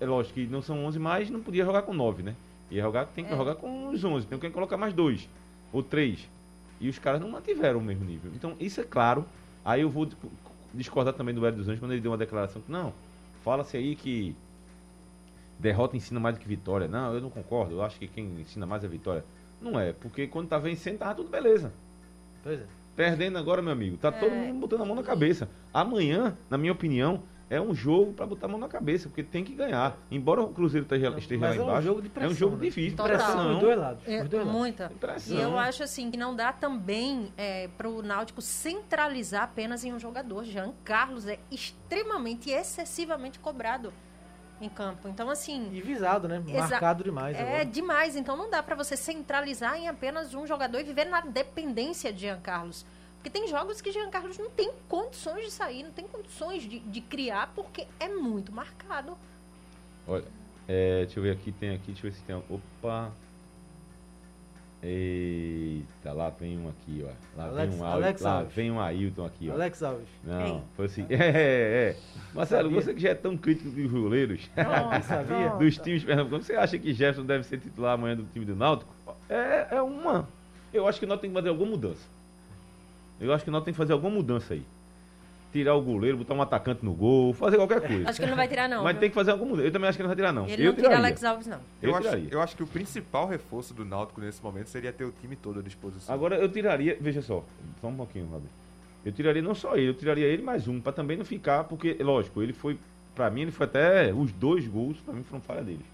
[0.00, 2.34] é lógico que não são 11 mais, não podia jogar com 9, né?
[2.70, 3.36] Ia jogar, tem que É.
[3.36, 5.28] jogar com os 11, tem que colocar mais dois
[5.72, 6.28] ou três.
[6.80, 8.30] E os caras não mantiveram o mesmo nível.
[8.34, 9.24] Então, isso é claro.
[9.64, 10.16] Aí eu vou di-
[10.74, 12.92] discordar também do Hélio dos Anjos quando ele deu uma declaração que não,
[13.44, 14.34] fala-se aí que
[15.58, 16.88] derrota ensina mais do que vitória.
[16.88, 17.74] Não, eu não concordo.
[17.76, 19.24] Eu acho que quem ensina mais é vitória.
[19.60, 21.72] Não é, porque quando tá vencendo, tava tudo beleza.
[22.42, 22.64] Pois é.
[22.96, 24.46] Perdendo agora, meu amigo, tá todo É.
[24.46, 25.48] mundo botando a mão na cabeça.
[25.72, 27.22] Amanhã, na minha opinião,
[27.52, 29.98] é um jogo para botar a mão na cabeça, porque tem que ganhar.
[30.10, 32.34] Embora o Cruzeiro esteja, esteja Mas lá é um embaixo, jogo de é um pressão,
[32.34, 32.62] jogo né?
[32.62, 33.16] difícil, Total.
[33.16, 34.08] Pressão dos dois lados.
[34.08, 34.60] É, dois lados.
[34.60, 34.92] muita.
[34.98, 35.36] Pressão.
[35.36, 39.92] E eu acho assim que não dá também é, para o Náutico centralizar apenas em
[39.92, 40.44] um jogador.
[40.44, 43.92] Jean Carlos é extremamente e excessivamente cobrado
[44.58, 45.06] em campo.
[45.06, 45.68] Então, assim.
[45.74, 46.38] E visado, né?
[46.38, 47.36] Marcado demais.
[47.36, 47.64] É agora.
[47.66, 52.10] demais, então não dá para você centralizar em apenas um jogador e viver na dependência
[52.10, 52.86] de Jean Carlos.
[53.22, 56.80] Porque tem jogos que Jean Carlos não tem condições de sair, não tem condições de,
[56.80, 59.16] de criar, porque é muito marcado.
[60.08, 60.24] Olha,
[60.66, 62.34] é, deixa eu ver aqui, tem aqui, deixa eu ver se tem.
[62.34, 63.12] um- Opa!
[64.82, 67.12] Eita, lá vem um aqui, ó.
[67.38, 68.52] Lá Alex- vem um Alex Lá Alves.
[68.54, 69.52] vem um Ailton aqui, ó.
[69.52, 70.08] Alex Alves.
[70.24, 70.64] Não, Quem?
[70.74, 71.06] foi assim.
[71.08, 71.96] É, é, é.
[72.34, 72.82] Marcelo, Sabia.
[72.82, 75.50] você que já é tão crítico dos goleiros, Pronto, sabia?
[75.50, 78.92] dos times pernambucanos, você acha que Jefferson deve ser titular amanhã do time do Náutico?
[79.28, 80.28] É, é uma.
[80.74, 82.04] Eu acho que nós temos que fazer alguma mudança.
[83.22, 84.62] Eu acho que nós temos que fazer alguma mudança aí.
[85.52, 88.08] Tirar o goleiro, botar um atacante no gol, fazer qualquer coisa.
[88.08, 88.82] Acho que ele não vai tirar, não.
[88.82, 89.00] Mas viu?
[89.00, 89.68] tem que fazer alguma mudança.
[89.68, 90.48] Eu também acho que ele não vai tirar, não.
[90.48, 90.96] Ele eu não tira.
[90.96, 91.58] Alex Alves, não.
[91.80, 95.04] Eu, Eu acho, eu acho que o principal reforço do Náutico nesse momento seria ter
[95.04, 96.12] o time todo à disposição.
[96.14, 97.44] Agora eu tiraria, veja só,
[97.80, 98.48] só um pouquinho, Robin.
[99.04, 101.96] Eu tiraria não só ele, eu tiraria ele mais um, pra também não ficar, porque,
[102.00, 102.78] lógico, ele foi,
[103.14, 105.84] pra mim, ele foi até, os dois gols, pra mim, foram falha dele.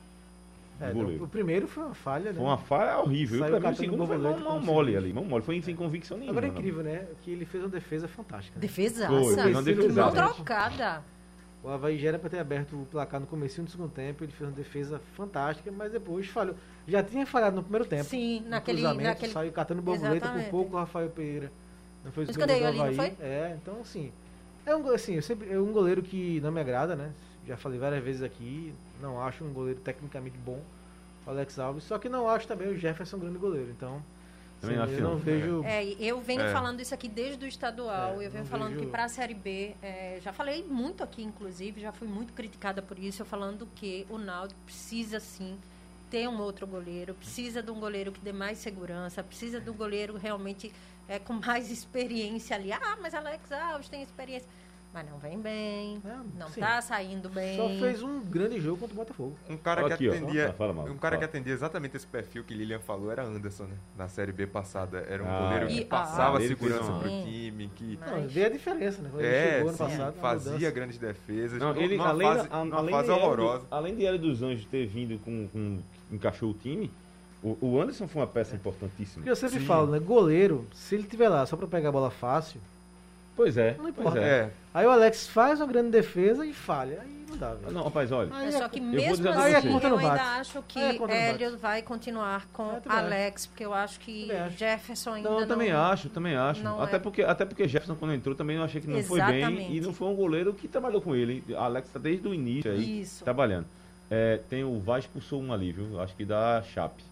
[0.81, 2.35] É, o primeiro foi uma falha, né?
[2.37, 3.41] Foi uma falha horrível.
[3.41, 5.43] Saiu pra mim, o segundo foi mão, mão mole ali, mão mole.
[5.43, 6.33] Foi sem convicção nenhuma.
[6.39, 6.59] Agora é não.
[6.59, 7.07] incrível, né?
[7.23, 8.55] Que ele fez uma defesa fantástica.
[8.57, 8.61] né?
[8.61, 9.09] Defesaça.
[9.09, 10.17] Foi, foi uma Não defesaça.
[10.23, 11.03] Não trocada.
[11.63, 14.31] O Havaí já era para ter aberto o placar no começo do segundo tempo, ele
[14.31, 16.55] fez uma defesa fantástica, mas depois falhou.
[16.87, 18.05] Já tinha falhado no primeiro tempo.
[18.05, 21.51] Sim, naquele- cruzamento, naquele- Saiu catando borboleta por pouco o Rafael Pereira.
[22.05, 22.95] Não fez o gol do ali, não Havaí.
[22.95, 23.17] foi?
[23.21, 24.13] É, então assim.
[24.65, 27.11] É um, assim, eu sempre, é um goleiro que não me agrada, né?
[27.49, 28.75] Já falei várias vezes aqui.
[29.01, 30.63] Não acho um goleiro tecnicamente bom,
[31.27, 31.83] o Alex Alves.
[31.85, 33.71] Só que não acho também o Jefferson um grande goleiro.
[33.71, 34.03] Então,
[34.63, 35.63] acho eu que não, vejo.
[35.65, 36.53] É, eu venho É.
[36.53, 38.21] falando isso aqui desde o estadual.
[38.21, 41.23] É, eu venho falando vejo- que para a Série B, é, já falei muito aqui,
[41.23, 45.57] inclusive, já fui muito criticada por isso, eu falando que o Náutico precisa sim
[46.11, 49.75] ter um outro goleiro, precisa de um goleiro que dê mais segurança, precisa de um
[49.75, 50.73] goleiro realmente
[51.07, 52.73] é, com mais experiência ali.
[52.73, 54.49] Ah, mas Alex Alves tem experiência.
[54.99, 56.59] Mas não vem bem, É, não sim.
[56.61, 57.57] tá saindo bem.
[57.57, 59.37] Só fez um grande jogo contra o Botafogo.
[59.49, 60.53] Um cara que Aqui, atendia.
[60.59, 60.91] Ah.
[60.91, 63.77] Um cara que atendia exatamente esse perfil que Lilian falou era Anderson, né?
[63.97, 65.07] Na série B passada.
[65.09, 65.69] Era um Ah, goleiro é.
[65.69, 67.25] que E- passava ah, segurança pro Sim.
[67.25, 67.97] time, que.
[68.01, 69.09] Mas- Não, vê a diferença, né?
[69.13, 71.61] Quando ele É, chegou ano sim, passado, uma fazia grandes defesas.
[71.61, 73.59] Não, ele, numa além, fase, a- numa além, fase de horrorosa.
[73.61, 75.79] dos- além de Hélio dos Anjos ter vindo com, com
[76.11, 76.91] encaixou o time,
[77.41, 79.19] O, Anderson foi uma peça importantíssima.
[79.19, 80.01] Porque eu sempre falo, né?
[80.01, 82.61] Goleiro, se ele tiver lá só pra pegar a bola fácil,
[83.39, 83.77] Pois é.
[83.79, 84.19] Não importa.
[84.19, 84.23] é.
[84.23, 86.99] É, aí o Alex faz uma grande defesa e falha.
[87.01, 87.73] Aí não dá, velho.
[87.73, 88.35] Não, rapaz, olha.
[88.35, 89.69] Aí É só que mesmo assim, você.
[89.69, 90.81] eu Conta não ainda acho que.
[90.81, 94.59] Hélio vai continuar com Eu também Alex, porque eu acho que acho.
[94.59, 95.47] Jefferson ainda Não, eu não...
[95.47, 96.67] também acho, também acho.
[96.67, 96.99] Até, é.
[96.99, 99.39] porque, até porque Jefferson, quando entrou, também eu achei que não foi bem.
[99.39, 99.77] Exatamente.
[99.77, 101.45] E não foi um goleiro que trabalhou com ele.
[101.57, 103.23] Alex está desde o início aí Isso.
[103.23, 103.67] trabalhando.
[104.11, 106.01] É, tem o Vaz expulsou um ali, viu?
[106.01, 107.05] Acho que da Chape.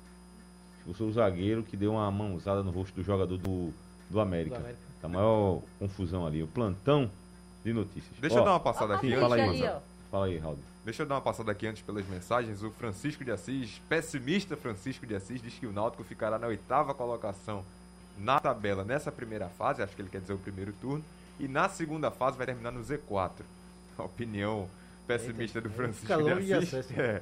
[0.79, 3.73] Expulsou o zagueiro que deu uma mãozada no rosto do jogador do,
[4.11, 4.57] do América.
[4.57, 4.86] Do América.
[5.01, 6.43] Tá maior confusão ali.
[6.43, 7.11] O plantão
[7.65, 8.13] de notícias.
[8.21, 9.11] deixa Ó, eu dar uma passada Ó, aqui.
[9.15, 9.81] Sim, Fala aí, ali.
[10.11, 10.59] Fala aí, Raul.
[10.85, 12.63] Deixa eu dar uma passada aqui antes pelas mensagens.
[12.63, 16.95] O Francisco de Assis, pessimista Francisco de Assis, diz que o Náutico ficará na oitava
[16.95, 17.65] colocação
[18.19, 21.05] na tabela nessa primeira fase, acho que ele quer dizer o primeiro turno,
[21.39, 23.33] e na segunda fase vai terminar no Z4.
[23.99, 24.69] A opinião
[25.07, 26.91] pessimista do aí Francisco de Assis.
[26.97, 27.21] É.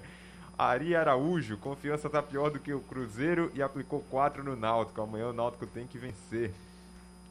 [0.56, 5.00] Ari Araújo, confiança tá pior do que o Cruzeiro e aplicou 4 no Náutico.
[5.00, 6.52] Amanhã o Náutico tem que vencer.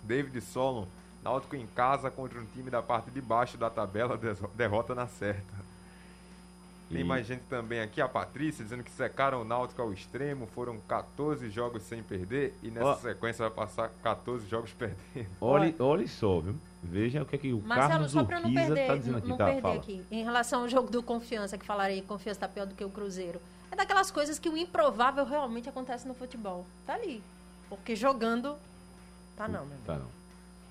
[0.03, 0.85] David Solon,
[1.23, 4.19] Náutico em casa contra um time da parte de baixo da tabela,
[4.55, 5.63] derrota na certa.
[6.89, 10.45] Tem E- mais gente também aqui, a Patrícia, dizendo que secaram o Náutico ao extremo,
[10.47, 12.95] foram 14 jogos sem perder e nessa Ó.
[12.97, 15.27] sequência vai passar 14 jogos perdendo.
[15.39, 16.55] Olhe, olhe só, viu?
[16.83, 19.17] Veja o que é que o Marcelo, Carlos só para não Urquiza perder, tá dizendo
[19.19, 19.45] aqui, não tá?
[19.45, 19.75] perder Fala.
[19.75, 22.89] aqui, em relação ao jogo do Confiança, que falarei, Confiança tá pior do que o
[22.89, 23.39] Cruzeiro.
[23.71, 26.65] É daquelas coisas que o improvável realmente acontece no futebol.
[26.85, 27.23] Tá ali.
[27.69, 28.55] Porque jogando,
[29.35, 30.07] tá não, meu Tá não.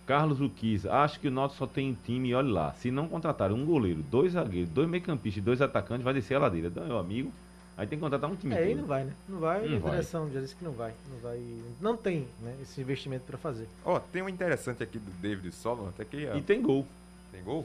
[0.06, 3.52] Carlos Urquiza, acho que o Náutico só tem time, e olha lá, se não contratar
[3.52, 6.66] um goleiro, dois zagueiros, dois meio-campistas e dois atacantes, vai descer a ladeira.
[6.68, 7.32] Então, meu amigo,
[7.76, 9.12] aí tem que contratar um time É, aí não vai, né?
[9.28, 10.92] Não vai, Não a direção já disse que não vai.
[11.08, 11.40] Não vai.
[11.80, 13.68] Não tem, né, esse investimento pra fazer.
[13.84, 16.84] Ó, tem um interessante aqui do David Solon, até que E tem gol.
[17.30, 17.64] tem gol?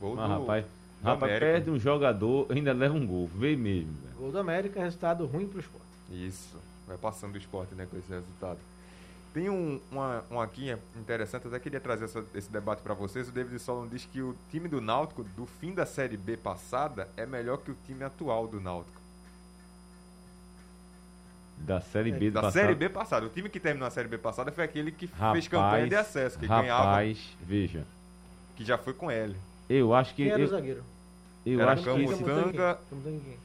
[0.00, 1.46] Gol Mas, do, rapaz, do rapaz América.
[1.52, 3.26] perde um jogador, ainda leva um gol.
[3.34, 4.14] Vê mesmo, velho.
[4.18, 5.84] Gol do América, resultado ruim pro esporte.
[6.12, 8.58] Isso, vai passando o esporte, né, com esse resultado.
[9.32, 13.28] Tem um, uma, um aqui interessante, até queria trazer essa- esse debate para vocês.
[13.28, 17.08] O David Solon diz que o time do Náutico, do fim da Série B passada,
[17.16, 19.00] é melhor que o time atual do Náutico.
[21.58, 22.60] Da Série B do Da passado.
[22.62, 23.26] Série B passada.
[23.26, 25.94] O time que terminou a Série B passada foi aquele que Rapaz, fez campanha de
[25.94, 27.84] acesso, que ganhava, rapaz, veja.
[28.56, 29.36] que já foi com ele.
[29.68, 30.24] Eu acho que.
[30.24, 30.84] Quem era o Eu, zagueiro?
[31.46, 31.90] eu Era acho que.
[32.06, 33.38] Quem?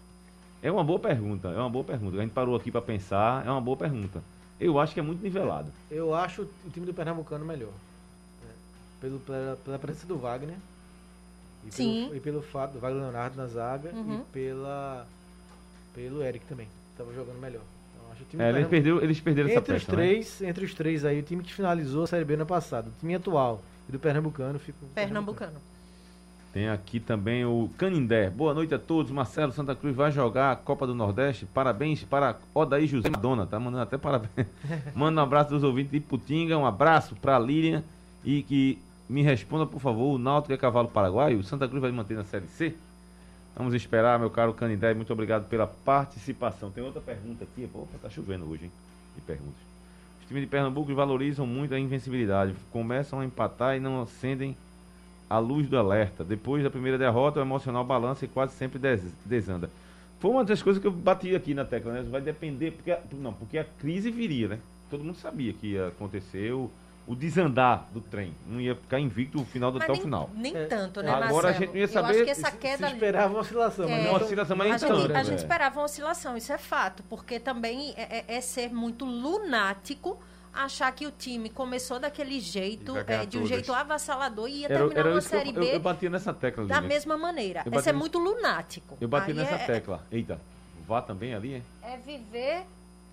[0.64, 2.18] É uma boa pergunta, é uma boa pergunta.
[2.18, 4.24] A gente parou aqui pra pensar, é uma boa pergunta.
[4.60, 5.72] Eu acho que é muito nivelado.
[5.92, 7.72] Eu acho o time do Pernambucano melhor.
[8.44, 8.52] né?
[9.02, 10.56] Pelo, pela, pela presença do Wagner.
[11.68, 12.04] E Sim.
[12.06, 14.22] Pelo, e pelo fato do Wagner Leonardo na zaga Uhum.
[14.22, 15.06] e pela,
[15.94, 16.68] pelo Eric também.
[16.98, 17.64] Tava jogando melhor.
[17.94, 20.04] Então, acho o time É, Pernambu- perdeu, eles perderam essa entre os peça, né?
[20.08, 23.00] três, entre os três aí, o time que finalizou a Série B no passado, o
[23.00, 25.60] time atual e do Pernambucano fica o Pernambucano.
[26.56, 28.30] Tem aqui também o Canindé.
[28.30, 29.12] Boa noite a todos.
[29.12, 31.46] Marcelo Santa Cruz vai jogar a Copa do Nordeste.
[31.46, 33.46] Parabéns para Odaí José Madonna.
[33.46, 34.48] Tá mandando até parabéns.
[34.96, 36.58] Manda um abraço dos ouvintes de Putinga.
[36.58, 37.84] Um abraço para Lilian.
[38.24, 41.40] E que me responda, por favor, o Náutico é cavalo paraguaio?
[41.40, 42.74] O Santa Cruz vai manter na Série C?
[43.54, 44.94] Vamos esperar, meu caro Canindé.
[44.94, 46.72] Muito obrigado pela participação.
[46.72, 47.68] Tem outra pergunta aqui.
[47.68, 48.72] Pô, tá chovendo hoje, hein?
[49.14, 49.60] De perguntas.
[50.22, 52.56] Os times de Pernambuco valorizam muito a invencibilidade.
[52.72, 54.56] Começam a empatar e não acendem
[55.30, 56.24] a luz do alerta.
[56.24, 59.70] Depois da primeira derrota, o emocional balança e quase sempre des- desanda.
[60.20, 62.02] Foi uma das coisas que eu bati aqui na tecla, né?
[62.04, 64.60] Vai depender, porque a, não, porque a crise viria, né?
[64.90, 66.72] Todo mundo sabia que ia acontecer o,
[67.06, 68.34] o desandar do trem.
[68.48, 70.30] Não ia ficar invicto o final do Mas até o nem, final.
[70.36, 70.66] nem É.
[70.66, 71.54] tanto, né, Agora a Marcelo?
[71.54, 72.88] gente não ia Eu saber acho que essa Se queda...
[72.92, 74.04] esperava uma oscilação, mas É.
[74.04, 76.58] não Uma tão- oscilação, A mas gente, então, a gente esperava uma oscilação, isso é
[76.58, 80.18] fato, porque também é, é- é ser muito lunático
[80.56, 83.50] achar que o time começou daquele jeito, é, de um todas.
[83.50, 86.10] jeito avassalador e ia Era, terminar era uma isso eu, Série eu, B eu batia
[86.10, 87.64] nessa tecla, da mesma maneira.
[87.66, 88.98] Eu É muito lunático.
[89.00, 90.06] Eu bati Aí nessa é, tecla.
[90.12, 90.40] Eita,
[90.88, 91.94] vá também ali, é?
[91.94, 92.66] É viver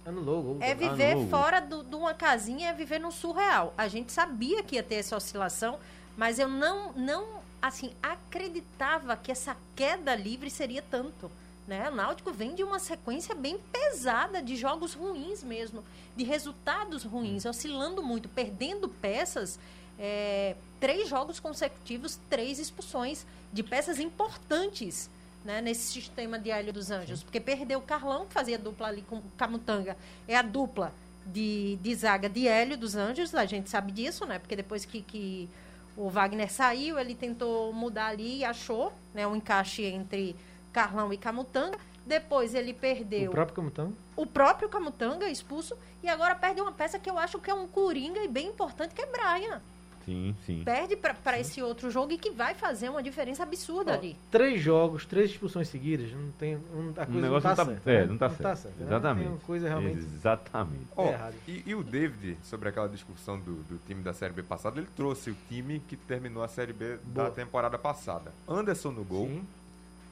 [0.04, 0.58] Anulou o gol.
[0.60, 3.72] É viver fora de uma casinha, é viver num surreal.
[3.78, 5.78] A gente sabia que ia ter essa oscilação,
[6.16, 7.24] mas eu não, não
[7.60, 11.30] assim, acreditava que essa queda livre seria tanto.
[11.66, 11.88] Né?
[11.90, 15.84] O Náutico vem de uma sequência bem pesada de jogos ruins mesmo,
[16.16, 19.58] de resultados ruins, oscilando muito, perdendo peças.
[19.98, 25.08] é, três jogos consecutivos, três expulsões de peças importantes
[25.44, 27.22] né, nesse sistema de Hélio dos Anjos.
[27.22, 29.96] Porque perdeu o Carlão, que fazia dupla ali com o Camutanga.
[30.26, 30.92] É a dupla
[31.24, 34.38] de, de zaga de Hélio dos Anjos, a gente sabe disso, né?
[34.38, 35.48] Porque depois que, que
[35.96, 40.34] o Wagner saiu, ele tentou mudar ali e achou né, um encaixe entre
[40.72, 41.78] Carlão e Camutanga.
[42.04, 43.92] Depois ele perdeu O próprio Camutão.
[44.16, 47.66] o próprio Camutanga expulso e agora perde uma peça que eu acho que é um
[47.68, 49.60] coringa e bem importante, que é Brian.
[50.04, 50.62] Sim, sim.
[50.64, 54.16] Perde para esse outro jogo e que vai fazer uma diferença absurda Ó, ali.
[54.32, 56.56] Três jogos, três expulsões seguidas, não tem.
[56.74, 57.90] Não, a O coisa negócio não tá, não tá, certa.
[57.92, 58.06] é, né?
[58.06, 58.78] não tá certo.
[58.80, 58.86] né?
[58.86, 59.24] Exatamente.
[59.26, 59.98] Tem uma coisa realmente.
[59.98, 60.86] Exatamente.
[60.96, 61.34] Ó, errado.
[61.46, 64.88] e, e o David, sobre aquela discussão do, do time da Série B passada, ele
[64.96, 67.28] trouxe o time que terminou a Série B Boa.
[67.28, 68.32] da temporada passada.
[68.48, 69.46] Anderson no gol, Sim,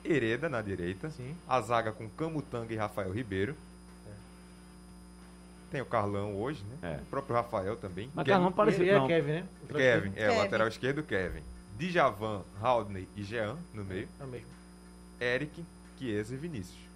[0.04, 1.36] Hereda na direita, sim.
[1.48, 3.54] a zaga com Camutanga e Rafael Ribeiro.
[5.70, 6.96] Tem o Carlão hoje, né?
[6.96, 7.02] É.
[7.02, 8.10] O próprio Rafael também.
[8.14, 9.06] Mas Kevin- Carlão parecia e, e é não.
[9.06, 9.44] Kevin, né?
[9.62, 10.34] O Kevin, é, Kevin.
[10.34, 11.42] o lateral esquerdo, Kevin.
[11.78, 14.08] Djavan, Haldney e Jean no meio.
[14.20, 14.48] É o mesmo.
[15.20, 15.64] Eric,
[15.98, 16.90] Chiesa e Vinícius.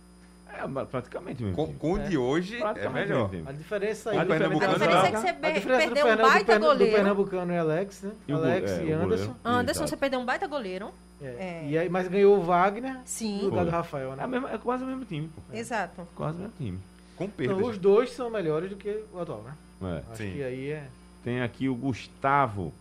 [0.53, 3.31] É, mas praticamente o mesmo Com, com o de hoje é melhor.
[3.33, 4.19] o A diferença O aí.
[4.19, 6.97] A Pernambucano diferença é que você A do, perdeu um do, baita do goleiro.
[6.97, 8.12] Pernambucano é Alex, né?
[8.29, 9.37] E o Alex é, e o Anderson.
[9.45, 10.93] Anderson, você perdeu um baita goleiro.
[11.24, 11.62] É.
[11.64, 11.68] É.
[11.68, 13.38] E aí, mas ganhou o Wagner Sim.
[13.38, 13.64] no lugar Foi.
[13.64, 14.22] do Rafael, É, né?
[14.24, 15.28] a mesma- é quase o mesmo time.
[15.28, 15.56] pô.
[15.56, 16.06] Exato.
[16.14, 16.78] Quase o mesmo time.
[17.16, 17.66] Com Então, perdas.
[17.68, 19.54] os dois são melhores do que o atual, né?
[19.82, 20.10] É.
[20.12, 20.32] Acho Sim.
[20.32, 20.88] que aí é.
[21.22, 22.72] Tem aqui o Gustavo.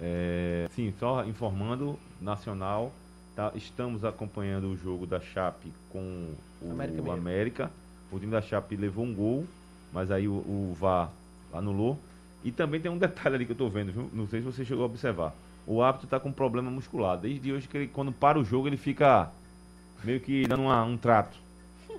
[0.00, 2.92] É, sim, só informando, Nacional.
[3.36, 7.10] tá- estamos acompanhando o jogo da Chape com o América o.
[7.12, 7.70] América.
[8.10, 9.46] O time da Chape levou um gol,
[9.92, 11.10] mas aí o, o VAR
[11.52, 11.98] anulou.
[12.44, 14.10] E também tem um detalhe ali que eu tô vendo, viu?
[14.12, 15.32] Não sei se você chegou a observar.
[15.66, 17.16] O árbitro tá com problema muscular.
[17.18, 19.30] Desde hoje que ele, quando para o jogo, ele fica
[20.02, 21.36] meio que dando uma- um trato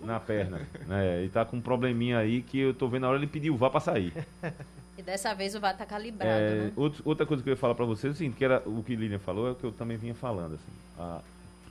[0.03, 0.61] na perna.
[0.87, 1.19] né?
[1.21, 3.57] Ele tá com um probleminha aí que eu tô vendo a hora ele pediu o
[3.57, 4.13] VAR pra sair.
[4.95, 6.71] E dessa vez o VAR tá calibrado, É, né?
[6.75, 8.83] outro- outra coisa que eu ia falar pra vocês é o seguinte, que era o
[8.83, 10.53] que Lilian falou, é o que eu também vinha falando.
[10.53, 11.19] Assim, a-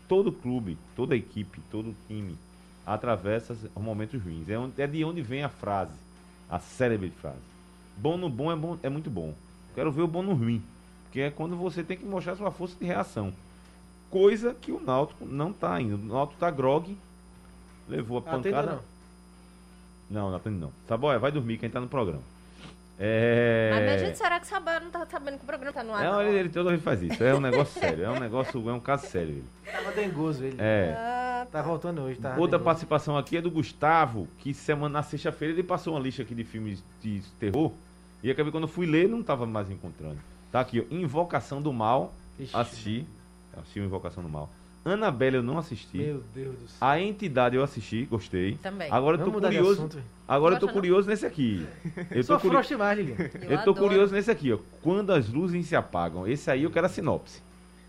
[0.08, 2.36] todo clube, toda equipe, todo time
[2.84, 4.48] atravessa momentos ruins.
[4.48, 5.92] É, onde- é de onde vem a frase,
[6.50, 7.38] a célebre frase.
[7.96, 9.32] Bom no bom é, bom é muito bom.
[9.72, 10.60] Quero ver o bom no ruim.
[11.12, 13.34] Porque é quando você tem que mostrar sua força de reação.
[14.10, 15.96] Coisa que o Náutico não tá indo.
[15.96, 16.96] O Náutico tá grog,
[17.86, 18.72] levou a Atenda pancada.
[18.72, 20.22] não.
[20.22, 20.72] Não, não atende não.
[20.88, 22.22] Saboia, vai dormir quem tá no programa.
[22.98, 23.70] É...
[23.74, 26.02] Mas a gente, será que Sabá não tá sabendo que o programa tá no ar?
[26.02, 26.22] Não?
[26.22, 27.22] ele, ele toda vez faz isso.
[27.22, 28.04] É um negócio sério.
[28.04, 29.32] É um negócio, é um caso sério.
[29.32, 29.44] Ele.
[29.70, 30.56] Tava dengoso ele.
[30.58, 30.94] É.
[30.96, 32.30] Ah, Tá voltando hoje, tá?
[32.30, 32.64] Outra dengoso.
[32.64, 36.44] participação aqui é do Gustavo, que semana na sexta-feira ele passou uma lista aqui de
[36.44, 37.70] filmes de terror.
[38.22, 40.18] E acabei quando eu fui ler, não tava mais encontrando.
[40.52, 40.94] Tá aqui, ó.
[40.94, 42.12] Invocação do Mal.
[42.38, 43.06] Ixi, Assisti.
[43.56, 44.48] Assisti o Invocação do Mal.
[44.84, 45.96] Annabelle eu não assisti.
[45.96, 46.76] Meu Deus do céu.
[46.80, 48.56] A Entidade eu assisti, gostei.
[48.56, 48.90] Também.
[48.90, 49.88] Agora eu tô curioso.
[50.26, 51.66] Agora eu tô curioso nesse aqui.
[52.10, 52.68] Eu Só tô curioso.
[52.68, 53.16] froste mais, Lilian.
[53.42, 54.58] Eu, Eu tô curioso nesse aqui, ó.
[54.82, 56.26] Quando as luzes se apagam.
[56.26, 57.40] Esse aí eu quero a sinopse.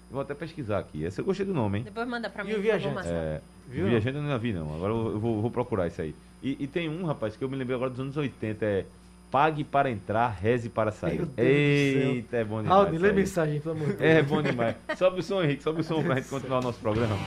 [0.10, 1.04] Eu vou até pesquisar aqui.
[1.04, 1.84] Esse eu gostei do nome, hein?
[1.86, 2.54] Depois manda pra E mim.
[2.54, 3.08] o por Viajante?
[3.08, 3.86] É, Viu?
[3.86, 4.76] o Viajante eu não vi, não.
[4.76, 6.14] Agora eu eu vou, vou procurar isso aí.
[6.44, 8.66] E, e tem um, rapaz, que eu me lembrei agora dos anos 80.
[8.66, 8.86] É
[9.34, 11.16] Pague para entrar, reze para sair.
[11.16, 11.40] Meu Deus.
[11.40, 12.86] Eita, é bom demais.
[12.86, 14.02] Raul, lê mensagem, pelo amor de Deus.
[14.04, 14.76] É bom demais.
[14.96, 15.64] Sobe o som, Henrique.
[15.64, 17.18] Sobe o som pra gente continuar o nosso programa.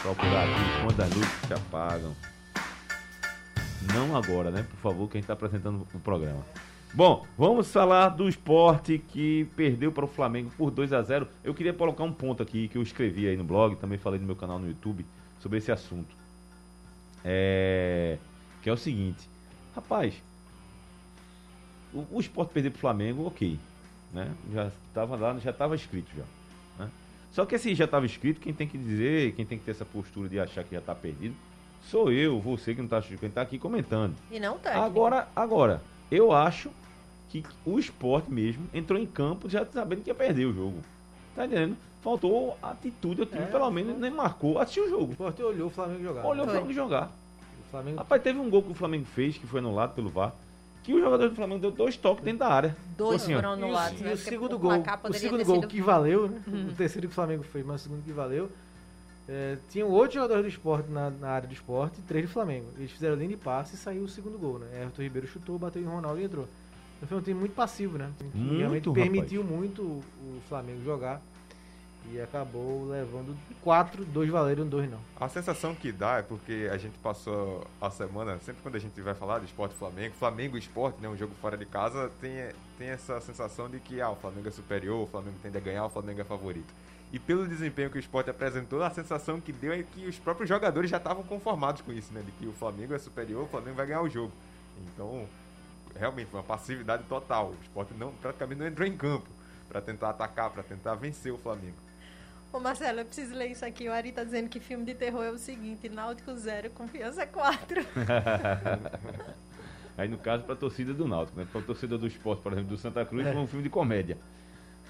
[0.00, 2.14] Procurar aqui quando as luzes se apagam.
[3.92, 4.62] Não agora, né?
[4.62, 6.46] Por favor, que a gente está apresentando o programa.
[6.92, 11.52] Bom, vamos falar do esporte que perdeu para o Flamengo por 2 a 0 Eu
[11.52, 14.36] queria colocar um ponto aqui que eu escrevi aí no blog, também falei no meu
[14.36, 15.04] canal no YouTube
[15.40, 16.14] sobre esse assunto.
[17.24, 18.18] É,
[18.64, 19.28] que é o seguinte,
[19.76, 20.14] rapaz,
[21.92, 23.58] o, o esporte perder para o Flamengo, ok.
[24.10, 24.32] Né?
[24.54, 26.24] Já estava lá, já estava escrito já.
[26.82, 26.90] né?
[27.30, 29.84] Só que assim, já estava escrito, quem tem que dizer, quem tem que ter essa
[29.84, 31.34] postura de achar que já está perdido,
[31.90, 34.14] sou eu, você que não está quem está aqui comentando.
[34.30, 34.82] E não técnico.
[34.82, 36.70] Agora, agora, eu acho
[37.28, 40.78] que o esporte mesmo entrou em campo já sabendo que ia perder o jogo.
[41.36, 41.76] Tá entendendo?
[42.02, 45.12] Faltou atitude, o time É, pelo menos nem marcou, assistiu o O jogo.
[45.12, 46.24] Sport olhou o Flamengo jogar.
[46.24, 46.48] Olhou o.
[46.48, 47.23] Flamengo jogar.
[47.74, 50.32] O Flamengo Rapaz, teve um gol que o Flamengo fez, que foi anulado pelo VAR,
[50.84, 52.76] que o jogador do Flamengo deu dois toques dentro da área.
[52.96, 53.38] Dois Assim, ó.
[53.38, 54.12] foram E o, anulados, e né?
[54.12, 54.72] o Porque segundo o gol,
[55.10, 56.40] o segundo gol sido- que valeu, né?
[56.70, 58.48] O terceiro que o Flamengo fez, mas o segundo que valeu.
[59.26, 62.66] É, tinham oito jogadores do esporte na, na área do esporte e três do Flamengo.
[62.76, 64.66] Eles fizeram linha de passe e saiu o segundo gol, né?
[64.76, 66.46] Everton Ribeiro chutou, bateu em Ronaldo e entrou.
[66.98, 68.06] Então foi um time muito passivo, né?
[68.06, 69.02] Um time que Muito, realmente rapaz.
[69.10, 71.20] permitiu muito o o Flamengo jogar.
[72.12, 74.98] E acabou levando quatro, dois valeram, dois não.
[75.18, 79.00] A sensação que dá é porque a gente passou a semana, sempre quando a gente
[79.00, 82.32] vai falar de esporte Flamengo, Flamengo esporte, né, um jogo fora de casa, tem,
[82.78, 85.86] tem essa sensação de que ah, o Flamengo é superior, o Flamengo tende a ganhar,
[85.86, 86.72] o Flamengo é favorito.
[87.14, 90.48] E pelo desempenho que o esporte apresentou, a sensação que deu é que os próprios
[90.48, 92.20] jogadores já estavam conformados com isso, né?
[92.20, 94.32] De que o Flamengo é superior, o Flamengo vai ganhar o jogo.
[94.82, 95.24] Então,
[95.96, 97.50] realmente, uma passividade total.
[97.50, 99.28] O esporte não, praticamente não entrou em campo
[99.68, 101.76] para tentar atacar, para tentar vencer o Flamengo.
[102.54, 103.88] Ô Marcelo, eu preciso ler isso aqui.
[103.88, 107.80] O Ari tá dizendo que filme de terror é o seguinte: Náutico 0, Confiança 4.
[109.98, 111.48] Aí no caso pra torcida do Náutico, né?
[111.50, 113.32] Pra torcida do esporte, por exemplo, do Santa Cruz, É.
[113.32, 114.16] foi um filme de comédia.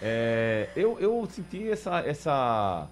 [0.03, 2.87] É, eu, eu senti essa, essa.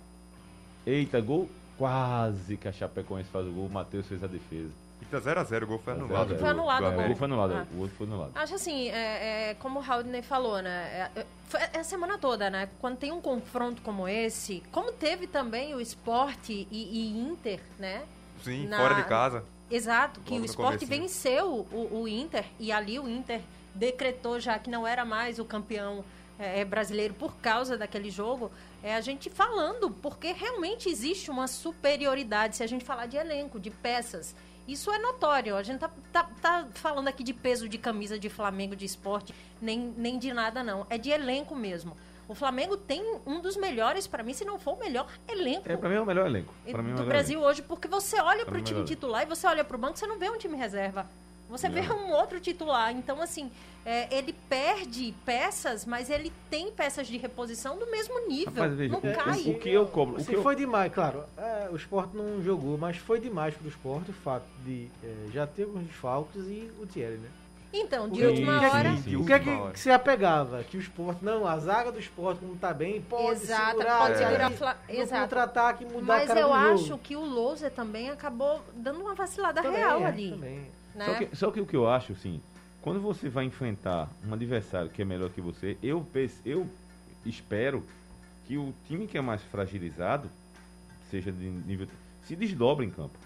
[0.87, 1.51] Eita, gol.
[1.77, 4.71] Quase que a Chapecoense faz o gol, o Matheus fez a defesa.
[5.21, 6.11] Tá 0x0, o gol foi anulado.
[6.11, 6.39] 0 a 0.
[6.41, 7.17] Foi anulado do o gol.
[7.17, 7.67] foi anulado, Ah.
[7.75, 8.33] o outro foi anulado.
[8.35, 11.11] Acho assim, é, é, como o Haldner falou, né?
[11.15, 12.69] É, é, é a semana toda, né?
[12.81, 18.03] Quando tem um confronto como esse, como teve também o esporte e, e Inter, né?
[18.43, 19.45] Sim, Na- fora de casa.
[19.71, 21.03] Exato, que Logo o esporte comecinho.
[21.03, 23.41] venceu o, o Inter e ali o Inter
[23.75, 26.05] decretou já que não era mais o campeão
[26.39, 28.51] é, brasileiro por causa daquele jogo.
[28.83, 33.59] É a gente falando, porque realmente existe uma superioridade se a gente falar de elenco,
[33.61, 34.35] de peças.
[34.67, 35.57] Isso é notório.
[35.57, 39.35] A gente tá, tá, tá falando aqui de peso de camisa de Flamengo, de esporte,
[39.61, 40.87] nem, nem de nada, não.
[40.89, 41.97] É de elenco mesmo.
[42.29, 45.77] O Flamengo tem um dos melhores, para mim, se não for o melhor elenco É,
[45.77, 46.55] pra mim é o melhor elenco.
[46.71, 49.23] Pra mim é o do Brasil hoje, porque você olha para o mim, time titular
[49.23, 51.07] e você olha para o banco, você não vê um time reserva.
[51.49, 52.93] Você vê um outro titular.
[52.93, 53.51] Então, assim,
[53.85, 58.53] é, ele perde peças, mas ele tem peças de reposição do mesmo nível.
[58.55, 59.41] Rapaz, veja, não é, cai.
[59.41, 60.17] o que eu cobro.
[60.17, 60.43] O Se que eu...
[60.43, 64.47] foi demais, claro, é, o esporte não jogou, mas foi demais pro esporte o fato
[64.65, 67.29] de é, já ter alguns desfalques e o Thierry, né?
[67.75, 68.97] Então, de Sim, última sim, hora.
[68.99, 69.17] sim.
[69.17, 70.63] O que é que, que se apegava?
[70.63, 74.13] Que o esporte, não, a zaga do esporte, como tá bem, pode Exato, segurar, pode
[74.13, 75.23] é, segurar no Fla- Exato.
[75.23, 77.01] contra-ataque mudar a Mas cara eu do acho jogo.
[77.03, 80.31] que o Louser também acabou dando uma vacilada Também, real é, ali.
[80.33, 80.67] também.
[80.95, 81.05] Né?
[81.07, 82.41] Só, que, só que o que eu acho, assim,
[82.81, 86.07] quando você vai enfrentar um adversário que é melhor que você, eu,
[86.45, 86.69] eu
[87.25, 87.83] espero
[88.47, 90.29] que o time que é mais fragilizado,
[91.11, 91.87] seja de nível.
[92.27, 93.17] se desdobre em campo.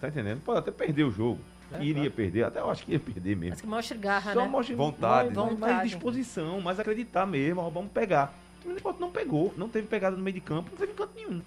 [0.00, 0.40] Tá entendendo?
[0.42, 1.40] Pode até perder o jogo.
[1.72, 2.10] É, iria claro.
[2.12, 3.50] perder, até eu acho que ia perder mesmo.
[3.50, 4.48] Mas que mostre garra, Só né?
[4.48, 5.26] mostra Vontade.
[5.26, 5.88] mais, mais- mais Vontade.
[5.90, 8.34] disposição, mais acreditar mesmo, ó, vamos pegar.
[8.64, 11.40] O esporte não pegou, não teve pegada no meio de campo, não teve canto nenhum.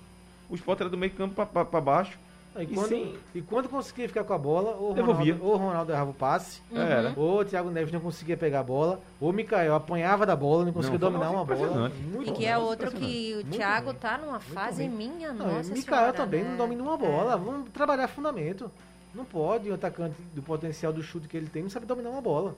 [0.50, 2.18] O esporte era do meio de campo pra- pra pra baixo.
[2.56, 3.16] E, quando, sim.
[3.34, 4.94] e quando conseguia ficar com a bola, ou o.
[4.94, 7.14] Ronaldo, ou o Ronaldo errava o passe, Uhum.
[7.16, 10.66] Ou o Thiago Neves não conseguia pegar a bola, ou o Mikael apanhava da bola,
[10.66, 11.92] não conseguia Não, dominar um uma bola.
[12.12, 12.50] Muito E que bom.
[12.50, 13.36] é outro que o.
[13.38, 16.50] Muito Thiago tá numa fase minha, Não, nossa Mikael senhora, também né?
[16.52, 17.38] não domina uma bola.
[17.38, 18.70] Vamos trabalhar fundamento.
[19.14, 22.22] Não pode um atacante do potencial do chute que ele tem não sabe dominar uma
[22.22, 22.56] bola.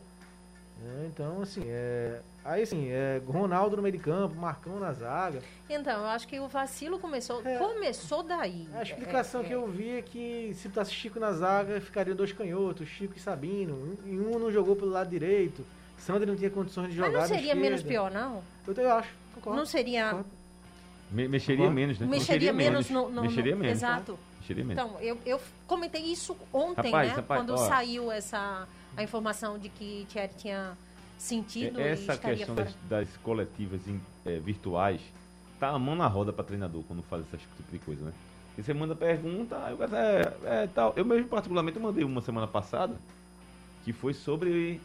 [0.88, 2.19] É, então, assim, é...
[2.43, 5.41] aí assim, é Ronaldo no meio de campo, Marcão na zaga.
[5.67, 7.57] Então, eu acho que o vacilo começou, É.
[7.57, 8.67] começou daí.
[8.75, 9.55] A explicação É, que é.
[9.55, 13.97] eu vi é que se botasse Chico na zaga, ficariam dois canhotos, Chico e Sabino.
[14.05, 15.65] E um não jogou pelo lado direito.
[15.97, 17.23] Sandro não tinha condições de Mas jogar.
[17.23, 18.43] não na seria menos pior, não?
[18.67, 19.57] Eu, eu acho, concordo.
[19.57, 20.05] Não seria.
[20.09, 20.29] concordo.
[21.11, 21.75] Me- mexeria Concordo.
[21.75, 22.07] menos, né?
[22.07, 23.09] Mexeria menos no.
[23.09, 23.77] no- Mexeria no- menos.
[23.77, 24.19] Exato.
[24.39, 24.83] Mexeria menos.
[24.83, 27.15] Então, eu, eu comentei isso ontem, Rapaz, né?
[27.15, 27.57] rapaz, quando ó.
[27.57, 28.67] saiu essa
[28.97, 30.77] a informação de que Thierry tinha
[31.17, 35.01] sentido Essa questão das, das coletivas em- é, virtuais
[35.59, 38.13] tá a mão na roda para treinador quando faz esse tipo de coisa, né?
[38.57, 40.93] E você manda pergunta, cara é, é tal.
[40.95, 42.95] Eu mesmo, particularmente, eu mandei uma semana passada
[43.83, 44.79] que foi sobre.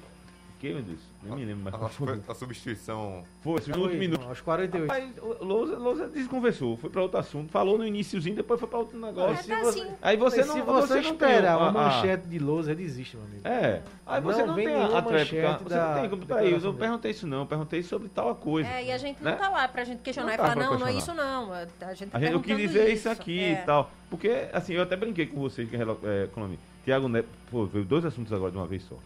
[0.61, 0.99] O que, meu Deus?
[1.23, 1.75] Nem me lembro mais.
[1.91, 3.25] Que foi a substituição.
[3.41, 4.23] Foi, Foi, último minuto.
[4.29, 4.83] Aos 48.
[4.93, 8.79] Rapaz, o Lousa, Lousa desconversou, foi para outro assunto, falou no iníciozinho, depois foi para
[8.81, 9.51] outro negócio.
[9.51, 9.91] É, tá você- assim.
[10.03, 12.83] Aí você não se você, não tem esperar a- uma a- manchete de lousa, ele
[12.83, 13.49] existe, meu amigo.
[13.49, 13.81] É.
[14.07, 15.59] Aí você Não não, tem a, a tréplica.
[15.63, 16.27] Você da não tem como.
[16.27, 18.69] Peraí, eu declaração não perguntei isso não, eu perguntei sobre tal coisa.
[18.69, 19.31] É, e a gente né?
[19.31, 21.53] não tá lá pra gente questionar Não e tá falar, não, não é isso não.
[21.55, 23.53] A gente, tá A gente, eu quis dizer isso aqui É.
[23.53, 23.91] e tal.
[24.11, 26.59] Porque, assim, eu até brinquei com vocês, que é, relo- é, com o nome?
[26.85, 28.97] Tiago Neves, pô, veio dois assuntos agora de uma vez só.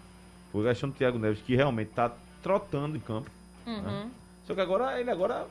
[0.54, 3.28] Foi a questão do Tiago Neves, que realmente tá trotando em campo.
[3.66, 4.08] Uhum.
[4.46, 5.48] Só que agora, ele agora,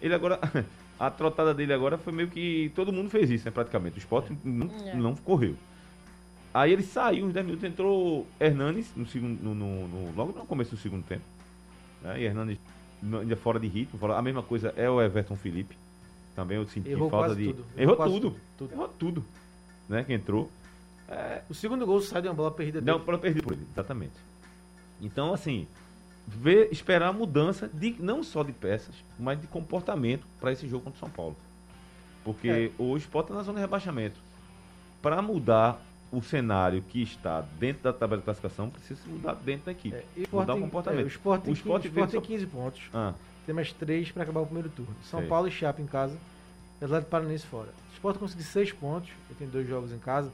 [0.00, 0.40] ele agora,
[0.98, 3.96] a trotada dele agora foi meio que, todo mundo fez isso, né, praticamente.
[3.96, 4.94] O esporte não, É.
[4.94, 5.54] não correu.
[6.54, 10.46] Aí ele saiu, uns 10 minutos, entrou Hernanes, no segundo, no, no- no- logo no
[10.46, 11.24] começo do segundo tempo.
[12.02, 12.58] Né, e Hernanes
[13.02, 15.76] ainda fora de ritmo, fora- a mesma coisa é o Everton Felipe.
[16.34, 17.52] Também eu senti Errou falta quase de...
[17.52, 17.64] tudo.
[17.76, 18.36] Errou quase tudo.
[18.56, 18.72] tudo.
[18.72, 19.24] Errou tudo.
[19.90, 20.50] Né, que entrou.
[21.50, 24.12] O segundo gol sai de uma bola perdida Não, para perder por ele, exatamente.
[25.00, 25.66] Então, assim,
[26.26, 30.84] ver, esperar a mudança de não só de peças, mas de comportamento para esse jogo
[30.84, 31.36] contra o São Paulo.
[32.24, 32.70] Porque É.
[32.82, 34.16] o Sport está na zona de rebaixamento.
[35.00, 35.80] Para mudar
[36.10, 39.96] o cenário que está dentro da tabela de classificação, precisa se mudar dentro da equipe.
[39.96, 41.00] É, mudar o comportamento.
[41.02, 42.82] é, o Sport tem, O Sport 15, o veio Sport tem só- 15 pontos.
[42.92, 43.14] Ah,
[43.46, 44.94] Tem mais 3 para acabar o primeiro turno.
[45.04, 45.28] São Sei.
[45.28, 46.18] Paulo e Chape em casa.
[46.82, 47.68] Atlético Paranaense fora.
[47.90, 50.30] O Sport conseguir 6 pontos, ele tem dois jogos em casa.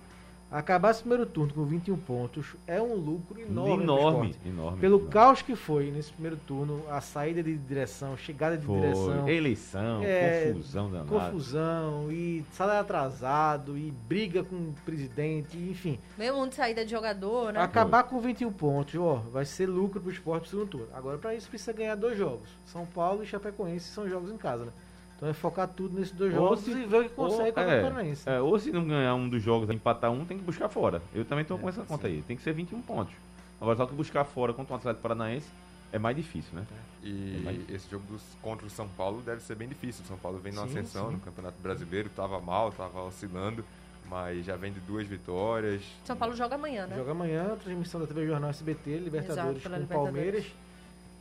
[0.54, 3.82] Acabar esse primeiro turno com 21 pontos é um lucro enorme.
[3.82, 4.78] enorme, enorme.
[4.80, 5.12] Pelo enorme.
[5.12, 10.02] caos que foi nesse primeiro turno, a saída de direção, chegada de Foi, direção, eleição,
[10.04, 11.08] É, confusão danada.
[11.08, 15.98] confusão e salário atrasado e briga com o presidente, enfim.
[16.16, 17.60] Meio mundo de saída de jogador, né?
[17.60, 20.86] Acabar com 21 pontos, ó, vai ser lucro pro esporte pro segundo turno.
[20.94, 22.48] Agora, para isso, precisa ganhar dois jogos.
[22.64, 24.72] São Paulo e Chapecoense são jogos em casa, né?
[25.16, 27.60] Então é focar tudo nesses dois Ou jogos se- e ver o que consegue com
[27.60, 28.28] o é, Atlético Paranaense.
[28.28, 31.00] é, ou se não ganhar um dos jogos, empatar um, tem que buscar fora.
[31.14, 32.14] Eu também estou com É, essa conta sim.
[32.14, 32.22] aí.
[32.22, 33.14] Tem que ser 21 pontos.
[33.60, 35.46] Agora, só que buscar fora contra o Atlético Paranaense
[35.92, 36.66] é mais difícil, né?
[37.02, 40.04] E É mais- esse jogo dos, contra o São Paulo deve ser bem difícil.
[40.04, 41.14] O São Paulo vem na Sim, ascensão sim.
[41.14, 43.64] no Campeonato Brasileiro, estava mal, estava oscilando.
[44.10, 45.80] mas já vem de duas vitórias.
[46.04, 46.94] São Paulo joga amanhã, né?
[46.94, 50.12] Joga amanhã, transmissão da TV Jornal SBT, Libertadores pela com Libertadores.
[50.14, 50.44] Palmeiras.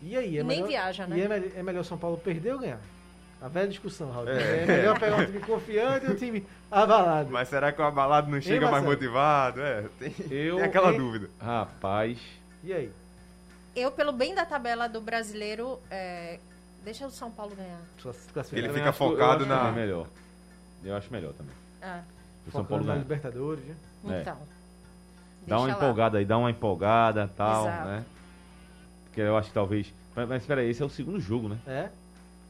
[0.01, 1.17] E aí, é E nem melhor, viaja, né?
[1.17, 2.81] E é, é melhor São Paulo perder ou ganhar?
[3.43, 4.29] A velha discussão, Raul.
[4.29, 7.29] É, melhor pegar um time confiante e um time abalado.
[7.29, 8.93] Mas será que o abalado não chega mais Marcelo?
[8.93, 9.59] motivado?
[9.61, 10.97] É, tem, Eu- tem aquela Hein?
[10.97, 11.29] dúvida.
[11.41, 12.17] Rapaz,
[12.63, 12.89] E aí?
[13.75, 16.39] Eu, pelo bem da tabela do brasileiro, é,
[16.85, 17.81] deixa o São Paulo ganhar.
[18.53, 20.07] Ele fica acho focado acho na- é melhor.
[20.85, 21.53] Eu acho melhor também.
[21.81, 22.01] Ah,
[22.47, 22.99] O São Paulo ganha.
[22.99, 23.75] Libertadores, né?
[24.09, 24.21] É.
[24.21, 24.37] então.
[25.45, 25.73] Dá uma lá.
[25.73, 27.87] empolgada aí, dá uma empolgada tal, Exato.
[27.89, 28.05] né?
[29.05, 29.93] Porque eu acho que talvez.
[30.15, 31.57] Mas, mas espera aí, esse é o segundo jogo, né?
[31.67, 31.89] É?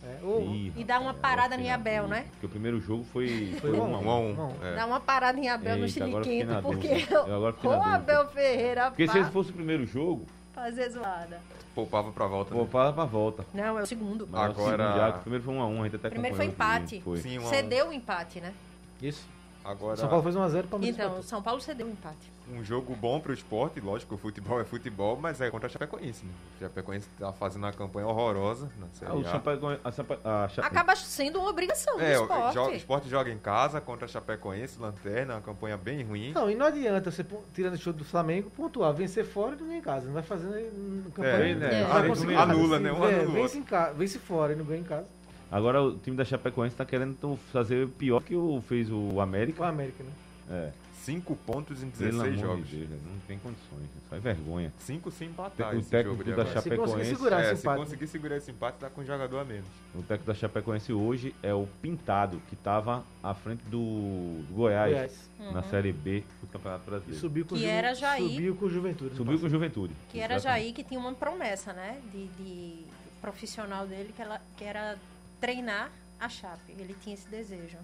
[0.05, 0.19] É.
[0.41, 2.25] Ih, E dá uma parada em Abel, né?
[2.31, 4.55] Porque o primeiro jogo foi, Foi foi um um Um.
[4.61, 4.75] É.
[4.75, 7.15] Dá uma parada em Abel no Eita, fiquei Chiliquento, porque dúvida.
[7.15, 7.95] Eu agora fiquei o na dúvida.
[7.95, 11.39] Abel Ferreira Porque se fa- esse fosse o primeiro jogo, fazer zoada.
[11.73, 12.53] Poupava pra volta.
[12.53, 12.67] Né?
[12.71, 13.45] fala pra volta.
[13.53, 14.27] Não, é o segundo.
[14.29, 16.35] Mas Agora- o segundo já, o primeiro foi um a um, a gente até Primeiro
[16.35, 17.01] foi empate.
[17.01, 17.17] Foi.
[17.19, 17.45] Sim, um.
[17.45, 18.53] Cedeu o empate, né?
[19.01, 19.25] Isso.
[19.65, 20.99] Agora, São Paulo fez 1x0 Palmeiras.
[20.99, 21.21] Então.
[21.23, 22.29] São Paulo cedeu o empate.
[22.53, 23.79] Um jogo bom pro esporte.
[23.79, 26.25] Lógico, o futebol é futebol, mas é contra a Chapecoense.
[26.25, 26.31] Né?
[26.57, 29.23] A Chapecoense tá fazendo uma campanha horrorosa na Série Ah, o A.
[29.31, 32.57] Chapecoense- a Chape- a Chape- Acaba sendo uma obrigação do É, o esporte.
[32.59, 36.31] o esporte joga em casa contra a Chapecoense, Lanterna, uma campanha bem ruim.
[36.33, 39.67] Não, e não adianta você, tirando o show do Flamengo, pontuar, vencer fora e não
[39.67, 40.05] ganhar em casa.
[40.05, 41.35] Não vai fazer hum, campanha.
[41.51, 41.81] É, né?
[41.83, 42.91] Não vai É, conseguir anula, né?
[42.91, 45.07] Um É, anula o vence, em casa, vence fora e não ganha em casa.
[45.51, 49.63] Agora o time da Chapecoense tá querendo fazer pior que o fez o América.
[49.67, 50.09] América, né?
[50.49, 50.82] É.
[51.03, 52.69] Cinco pontos em Pelo 16 amor jogos.
[52.69, 53.83] de Deus, não tem condições.
[53.83, 54.71] Isso é vergonha.
[54.79, 56.47] Cinco se empatar O esse técnico da agora.
[56.47, 57.09] Se conseguir Chapecoense.
[57.09, 57.79] segurar É, esse se empate.
[57.83, 59.65] conseguir segurar esse empate, tá com um jogador a menos.
[59.93, 64.91] O técnico da Chapecoense hoje é o Pintado, que estava à frente do, do Goiás,
[65.37, 65.53] Goiás.
[65.53, 67.19] na Série B do Campeonato E Brasileiro.
[67.19, 68.29] subiu com Que Ju- era Jair.
[68.31, 69.15] Subiu com Juventude.
[69.17, 69.93] Subiu com Juventude.
[70.09, 70.61] Que era Exatamente.
[70.63, 71.99] Jair, que tinha uma promessa, né?
[72.13, 72.85] De, de
[73.19, 74.97] profissional dele, que, ela, que era
[75.41, 76.71] treinar a Chape.
[76.79, 77.77] Ele tinha esse desejo.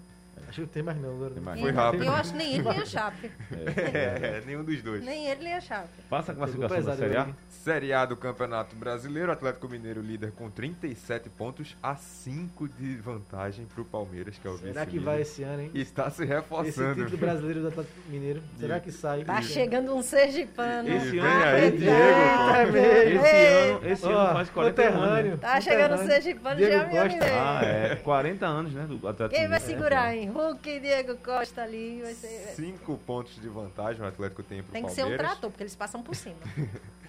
[0.48, 1.14] Acho que não tem mais não.
[1.14, 1.34] Agora.
[1.34, 1.60] Tem mais.
[1.60, 2.04] Foi rápido.
[2.04, 3.30] Eu acho que nem ele nem a Chape.
[3.76, 5.04] É, nenhum dos dois.
[5.04, 5.88] Nem ele nem a Chape.
[6.08, 7.28] Passa a classificação da Série A.
[7.48, 13.66] Série A do Campeonato Brasileiro, Atlético Mineiro líder com 37 pontos, a 5 de vantagem
[13.66, 15.70] pro Palmeiras, que é o Será que vai esse ano, hein?
[15.74, 16.94] E está se Esse reforçando.
[17.02, 18.42] título brasileiro do Atlético Mineiro.
[18.58, 19.24] Será que sai?
[19.24, 20.88] Tá chegando um sergipano.
[20.88, 22.78] Esse ano aí, é Diego, pô.
[22.78, 23.36] Esse
[23.82, 25.30] ano, esse ano faz 40 anos.
[25.30, 25.36] né?
[25.40, 27.24] Tá chegando o sergipano já, amigo.
[27.32, 27.96] Ah, é.
[27.96, 28.86] 40 anos, né?
[28.88, 30.28] Do Atlético Quem vai segurar, hein?
[30.30, 32.00] Hulk e Diego Costa ali.
[32.02, 32.52] Vai ser...
[32.54, 35.74] 5 pontos de vantagem o Atlético tem pro Tem que ser um trator, porque eles
[35.76, 36.36] passam por cima.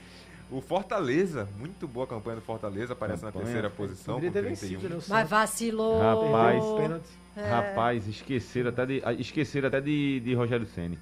[0.52, 3.46] O Fortaleza, muito boa campanha do Fortaleza, aparece na Campanha.
[3.46, 4.90] terceira posição com Poderia ter vencido, 31.
[4.98, 5.04] né?
[5.08, 6.02] O Mas vacilou.
[6.02, 6.64] Rapaz.
[6.76, 7.12] pênaltis.
[7.38, 11.00] Rapaz, esqueceram até de, esqueceram até de, de Rogério Ceni.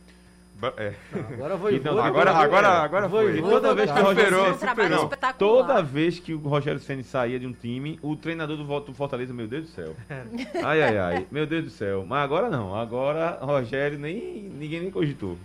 [0.78, 0.93] É.
[1.34, 3.39] Agora foi Então, Agora, agora, agora foi.
[3.39, 4.03] Voivoda Toda vez que o.
[4.03, 5.10] Rogério Superou.
[5.38, 9.47] Toda vez que o Rogério Ceni saía de um time, o treinador do Fortaleza, meu
[9.47, 9.95] Deus do céu.
[10.64, 11.28] Ai, ai, ai.
[11.32, 12.05] Meu Deus do céu.
[12.07, 12.76] Mas agora não.
[12.76, 15.38] Agora Rogério nem ninguém nem cogitou.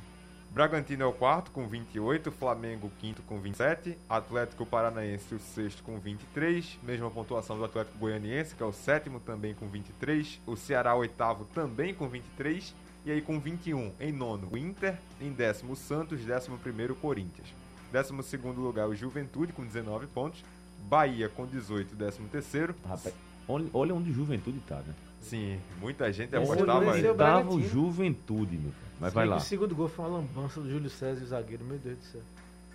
[0.55, 5.99] Bragantino é o quarto com 28, Flamengo quinto com 27, Atlético Paranaense o sexto com
[5.99, 10.95] 23, mesma pontuação do Atlético Goianiense, que é o sétimo também com 23, o Ceará
[10.95, 12.73] o oitavo também com 23,
[13.05, 16.97] e aí com 21 em nono o Inter, em décimo o Santos, décimo primeiro o
[16.97, 17.49] Corinthians.
[17.93, 20.43] Décimo segundo lugar o Juventude com 19 pontos,
[20.89, 22.75] Bahia com 18, décimo terceiro.
[22.85, 23.15] Rapaz,
[23.49, 24.95] olha, onde o Juventude tá, né?
[25.21, 26.93] Sim, muita gente Esse apostava
[27.51, 27.63] o.
[27.63, 28.85] Juventude, meu filho.
[29.01, 29.37] Mas Se vai lá.
[29.37, 31.65] que O segundo gol foi uma lambança do Júlio César e o zagueiro.
[31.65, 32.21] Meu Deus do céu.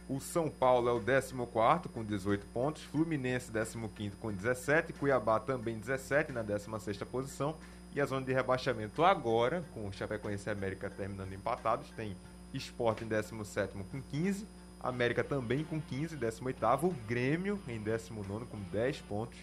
[0.07, 1.34] O São Paulo é o 14
[1.93, 7.55] com 18 pontos, Fluminense 15 com 17, Cuiabá também 17 na 16 posição
[7.95, 12.15] e a zona de rebaixamento agora, com o Chapecoense e América terminando empatados, tem
[12.53, 14.45] Sport em 17 com 15,
[14.81, 19.37] América também com 15, 18 o Grêmio em 19 com 10 pontos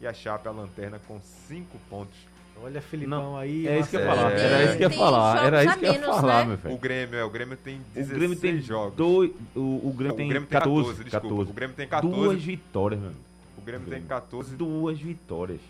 [0.00, 2.16] e a Chape a lanterna com 5 pontos.
[2.62, 3.66] Olha, Filipão Não, aí.
[3.66, 4.32] É isso que eu ia falar.
[4.32, 4.40] É.
[4.40, 5.46] Era isso que eu ia Tem falar.
[5.46, 6.44] Era isso que eu ia falar, né?
[6.44, 6.78] meu O velho.
[6.78, 8.94] Grêmio, é, o Grêmio tem O 16 Grêmio tem jogos.
[8.94, 9.30] dois.
[9.56, 10.88] O, o Grêmio O tem Grêmio tem 14.
[10.88, 11.28] 14, desculpa.
[11.28, 11.50] 14.
[11.50, 12.14] O Grêmio tem 14.
[12.14, 13.16] Duas vitórias, amigo.
[13.56, 14.08] O Grêmio tem Grêmio.
[14.08, 15.60] 14 Duas vitórias.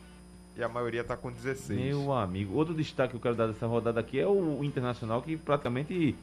[0.56, 1.78] E a maioria tá com 16.
[1.80, 2.54] Meu amigo.
[2.54, 6.14] Outro destaque que eu quero dar dessa rodada aqui é o Internacional, que praticamente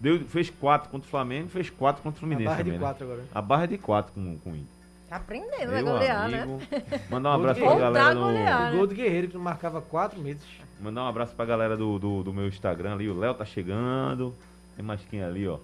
[0.00, 2.72] deu, fez quatro contra o Flamengo, fez quatro contra o A Fluminense barra também.
[2.72, 2.84] de né?
[2.84, 3.24] quatro agora.
[3.34, 4.76] A barra é de quatro com, com o Inter.
[5.08, 6.42] Tá aprendendo a Meu golear, né?
[6.42, 6.60] amigo.
[7.08, 8.20] Mandar um abraço pra galera a do.
[8.20, 8.72] golear.
[8.74, 10.42] O gol do Guerreiro que não marcava quatro meses.
[10.80, 13.08] Mandar um abraço pra galera do, do, do meu Instagram ali.
[13.08, 14.34] O Léo tá chegando.
[14.74, 15.58] Tem mais quem ali, ó.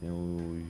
[0.00, 0.60] Tem o.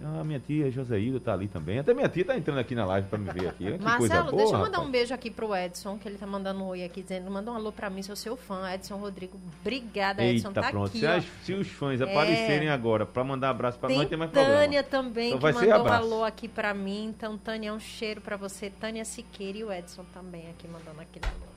[0.00, 1.78] Ah, minha tia Joséilda tá ali também.
[1.80, 3.72] Até minha tia tá entrando aqui na live pra me ver aqui.
[3.78, 4.88] Que Marcelo, boa, deixa eu mandar rapaz.
[4.88, 7.54] um beijo aqui pro Edson, que ele tá mandando um oi aqui, dizendo, manda um
[7.54, 9.36] alô pra mim, sou seu fã, Edson Rodrigo.
[9.60, 10.86] Obrigada, Edson, Eita, tá pronto.
[10.88, 14.30] aqui, se, as- se os fãs aparecerem agora pra mandar abraço pra nós, Tem mais
[14.30, 14.56] problema.
[14.60, 17.06] Tânia também, Então que mandou um alô aqui pra mim.
[17.06, 18.70] Então, Tânia, um cheiro pra você.
[18.70, 21.48] Tânia Siqueira e o Edson também aqui mandando aquele alô.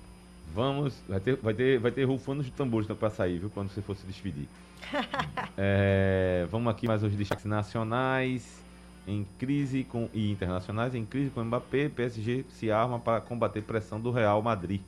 [0.53, 1.01] Vamos.
[1.07, 3.49] Vai ter, vai ter, vai ter rufando de tambores para sair, viu?
[3.49, 4.47] Quando você for se despedir.
[5.57, 8.61] É, vamos aqui mais os destaques nacionais.
[9.07, 13.61] Em crise com e internacionais, em crise com o Mbappé, PSG se arma para combater
[13.61, 14.81] pressão do Real Madrid.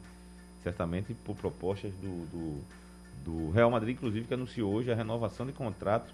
[0.62, 2.62] Certamente por propostas do, do,
[3.26, 6.14] do Real Madrid, inclusive, que anunciou hoje a renovação de contrato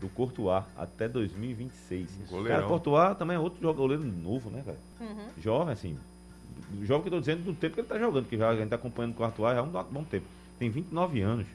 [0.00, 2.08] do Courtois até 2026.
[2.30, 2.56] Goleirão.
[2.56, 4.78] Cara, Courtois também é outro jogador goleiro novo, né, cara?
[5.00, 5.28] Uhum.
[5.38, 5.98] Jovem, assim.
[6.82, 8.68] Jovem que eu tô dizendo do tempo que ele tá jogando, que já, a gente
[8.68, 10.26] tá acompanhando o Courtois já há um bom tempo.
[10.58, 11.46] Tem 29 anos.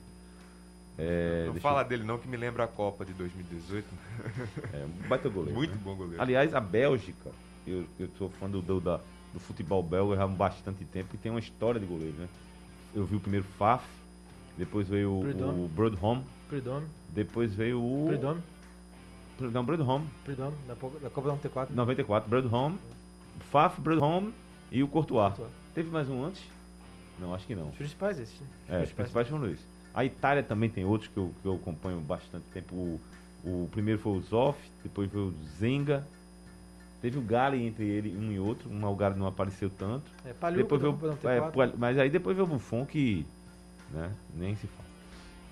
[0.98, 3.86] É, não fala dele não, que me lembra a Copa de 2018.
[4.20, 5.56] eu- é um baita goleiro.
[5.56, 5.82] Muito né?
[5.82, 6.22] bom goleiro.
[6.22, 7.30] Aliás, a Bélgica,
[7.66, 9.00] eu, eu sou fã do, do, da-
[9.34, 12.28] do futebol belga já há bastante tempo e tem uma história de goleiro, né?
[12.94, 13.86] Eu vi o primeiro Faf,
[14.58, 18.08] depois veio o, o Brudholm, Perdão, depois veio o.
[18.10, 18.38] perdão,
[19.40, 21.76] Não, Brudholm, perdão, da, Copa- da Copa da 94.
[21.76, 22.76] 94, Brudholm,
[23.52, 24.32] Faf, Brudholm
[24.72, 25.34] e o Courtois.
[25.34, 25.52] Courtois.
[25.74, 26.42] Teve mais um antes?
[27.20, 27.70] Não, acho que não.
[27.70, 28.48] Os principais esses, né?
[28.70, 29.66] É, os principais foram esses.
[29.94, 32.76] A Itália também tem outros que eu, que eu acompanho bastante tempo.
[32.76, 33.00] O,
[33.44, 36.06] o primeiro foi o Zoff, depois foi o Zenga.
[37.02, 38.70] Teve o Gali entre ele, um e outro.
[38.70, 40.10] Um, o Gali não apareceu tanto.
[40.26, 41.52] É, Palhuca depois veio, Copa da é, 94.
[41.72, 43.26] Pal- mas aí depois veio o Buffon que
[43.92, 44.90] né, nem se fala.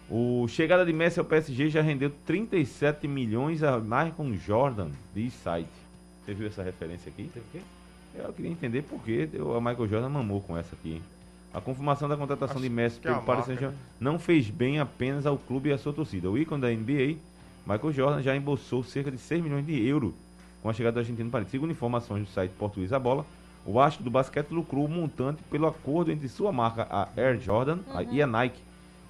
[0.09, 5.33] O chegada de Messi ao PSG já rendeu 37 milhões a mais com Jordan, diz
[5.33, 5.67] site.
[6.23, 7.29] Você viu essa referência aqui?
[7.33, 7.61] Teve o quê?
[8.15, 10.93] Eu queria entender por que o Michael Jordan mamou com essa aqui.
[10.95, 11.01] hein?
[11.53, 13.81] A confirmação da contratação de Messi é pelo a Paris Saint-Germain né?
[13.99, 16.29] não fez bem apenas ao clube e à sua torcida.
[16.29, 17.17] O ícone da NBA,
[17.65, 20.13] Michael Jordan, já embolsou cerca de 6 milhões de euros
[20.61, 21.49] com a chegada do argentino no Paris.
[21.49, 23.25] Segundo informações do site português A Bola,
[23.65, 27.79] o astro do basquete lucrou o montante pelo acordo entre sua marca, a Air Jordan,
[27.93, 28.61] a- e a Nike,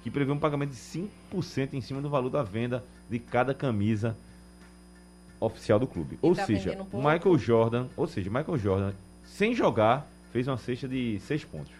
[0.02, 4.16] que prevê um pagamento de 5% em cima do valor da venda de cada camisa
[5.40, 6.18] oficial do clube.
[6.20, 6.76] ou tá seja.
[6.92, 8.92] Michael Jordan, ou seja, Michael Jordan,
[9.24, 11.72] sem jogar, fez uma cesta de 6 pontos.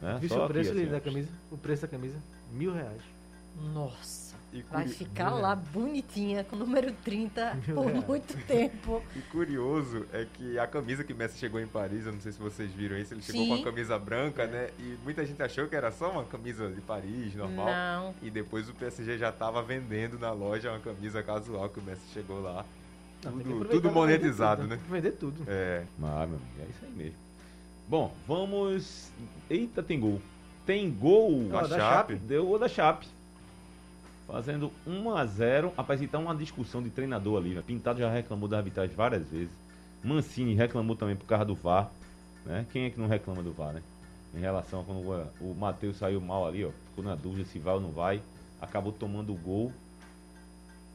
[0.00, 0.18] Né?
[0.20, 1.28] Viu Só o aqui, preço ali assim, da camisa?
[1.50, 2.18] O preço da camisa?
[2.52, 3.02] Mil reais.
[3.72, 4.34] Nossa.
[4.52, 8.06] E, Vai ficar lá bonitinha com o número 30 por reais.
[8.06, 9.02] muito tempo.
[9.16, 12.38] e curioso é que a camisa que Messi chegou em Paris, eu não sei se
[12.38, 13.48] vocês viram isso, ele chegou Sim.
[13.48, 14.70] com a camisa branca, né?
[14.78, 17.66] E muita gente achou que era só uma camisa de Paris, normal.
[17.66, 18.14] Não.
[18.22, 22.02] E depois o PSG já tava vendendo na loja uma camisa casual que o Messi
[22.12, 22.64] chegou lá.
[23.30, 24.76] Tudo, tudo monetizado, tudo, né?
[24.76, 25.44] Tem que vender tudo.
[25.46, 25.84] É.
[26.02, 27.14] Ah, meu amigo, é isso aí mesmo.
[27.88, 29.10] Bom, vamos.
[29.50, 30.20] Eita, tem gol.
[30.66, 31.48] Tem gol.
[31.56, 31.78] A da Chape.
[31.78, 32.14] Chape.
[32.16, 33.06] Deu gol da Chape.
[34.26, 37.50] Fazendo 1 a 0 Rapaz, e tá uma discussão de treinador ali.
[37.54, 37.62] Né?
[37.66, 39.50] Pintado já reclamou da arbitragem várias vezes.
[40.02, 41.90] Mancini reclamou também por causa do VAR.
[42.46, 42.64] Né?
[42.72, 43.82] Quem é que não reclama do VAR, né?
[44.34, 46.70] Em relação a quando o- o Matheus saiu mal ali, ó.
[46.88, 48.22] Ficou na dúvida se vai ou não vai.
[48.60, 49.70] Acabou tomando o gol.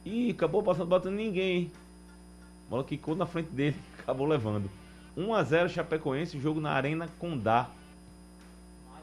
[0.04, 1.70] E acabou passando batendo ninguém,
[2.70, 4.70] bola quicou na frente dele, acabou levando.
[5.16, 7.68] 1 a 0 Chapecoense, jogo na Arena Condá.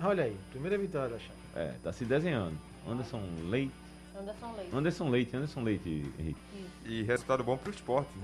[0.02, 1.38] Olha aí, primeira vitória da Chape.
[1.54, 2.58] É, tá se desenhando.
[2.88, 3.74] Anderson Leite.
[4.18, 4.76] Anderson Leite.
[4.76, 6.40] Anderson Leite, Anderson Leite, Henrique.
[6.86, 8.24] E resultado bom pro esporte, né?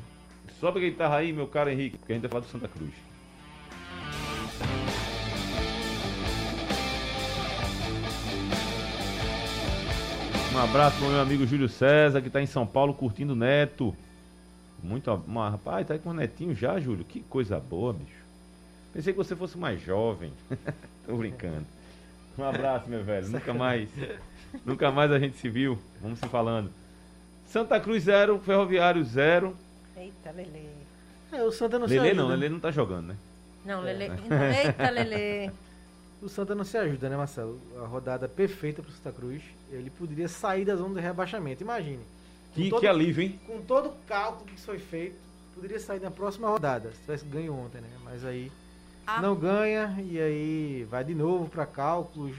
[0.60, 2.94] Sobe a guitarra aí, meu caro Henrique, porque a gente vai falar do Santa Cruz.
[10.54, 13.96] Um abraço pro meu amigo Júlio César, que tá em São Paulo curtindo o Neto.
[14.84, 15.12] Muito.
[15.26, 17.06] Uma, rapaz, tá aí com o Netinho já, Júlio.
[17.06, 18.22] Que coisa boa, bicho.
[18.92, 20.34] Pensei que você fosse mais jovem.
[21.08, 21.66] Tô brincando.
[22.38, 23.30] Um abraço, meu velho.
[23.30, 23.90] Nunca mais.
[24.66, 25.80] Nunca mais a gente se viu.
[26.02, 26.70] Vamos se falando.
[27.46, 29.56] Santa Cruz 0, Ferroviário 0.
[29.96, 30.70] Eita, Lele.
[31.32, 32.22] É, o Santa não se Lele ajuda.
[32.22, 33.18] não, Lele não tá jogando, né?
[33.66, 34.06] Não, Lele.
[34.06, 35.52] Então, eita, Lele.
[36.22, 37.60] O Santa não se ajuda, né, Marcelo?
[37.82, 39.42] A rodada perfeita pro Santa Cruz.
[39.72, 41.64] Ele poderia sair da zona de rebaixamento.
[41.64, 42.00] Imagine.
[42.54, 43.40] Que, todo- que alívio, hein?
[43.48, 45.16] Com todo o cálculo que foi feito,
[45.56, 46.92] poderia sair na próxima rodada.
[46.92, 47.90] Se tivesse ganho ontem, né?
[48.04, 48.52] Mas aí
[49.06, 49.22] Ah.
[49.22, 52.36] não ganha e aí vai de novo pra cálculos.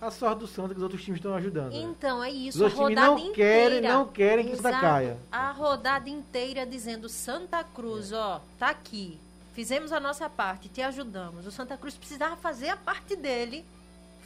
[0.00, 1.72] A sorte do Santa é que os outros times estão ajudando.
[1.72, 1.78] né?
[1.78, 2.58] Então, é isso.
[2.58, 3.70] Os A outros times rodada não inteira.
[3.70, 5.16] querem, não querem que o Santa caia.
[5.30, 9.18] A rodada inteira dizendo Santa Cruz, ó, tá aqui.
[9.54, 11.46] Fizemos a nossa parte, te ajudamos.
[11.46, 13.64] O Santa Cruz precisava fazer a parte dele.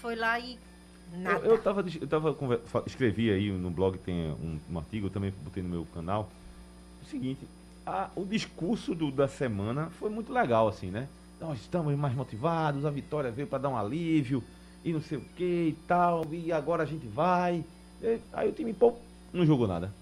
[0.00, 0.58] Foi lá e
[1.12, 1.44] nada.
[1.46, 2.36] Eu, eu tava, eu tava
[2.86, 6.28] escrevi aí no blog, tem um, um artigo, eu também botei no meu canal.
[7.02, 7.46] O seguinte,
[7.86, 11.08] a- o discurso do- da semana foi muito legal, assim, né?
[11.40, 14.42] Nós estamos mais motivados, a vitória veio para dar um alívio,
[14.84, 17.64] e não sei o que e tal, e agora a gente vai.
[18.00, 18.94] E aí o time, pô,
[19.32, 19.92] não jogou nada.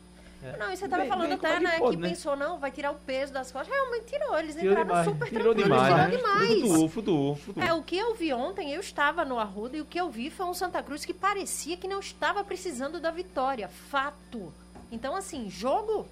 [0.58, 2.08] Não, e você tava Bem- falando bem, até, é que né, pode, que né?
[2.10, 3.72] pensou, não, vai tirar o peso das costas.
[3.74, 5.04] Realmente tirou, eles Tirou entraram demais.
[5.08, 6.48] super Tirou tranquilos, demais, tirou né?
[6.56, 6.92] demais.
[6.92, 7.38] Flutuou.
[7.56, 10.30] É, o que eu vi ontem, eu estava no Arruda e o que eu vi
[10.30, 13.68] foi um Santa Cruz que parecia que não estava precisando da vitória.
[13.68, 14.52] Fato.
[14.92, 16.06] Então, assim, jogo,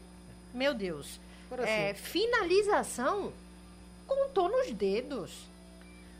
[0.55, 1.21] meu Deus.
[1.51, 3.33] Agora É, finalização,
[4.07, 5.31] contou nos dedos.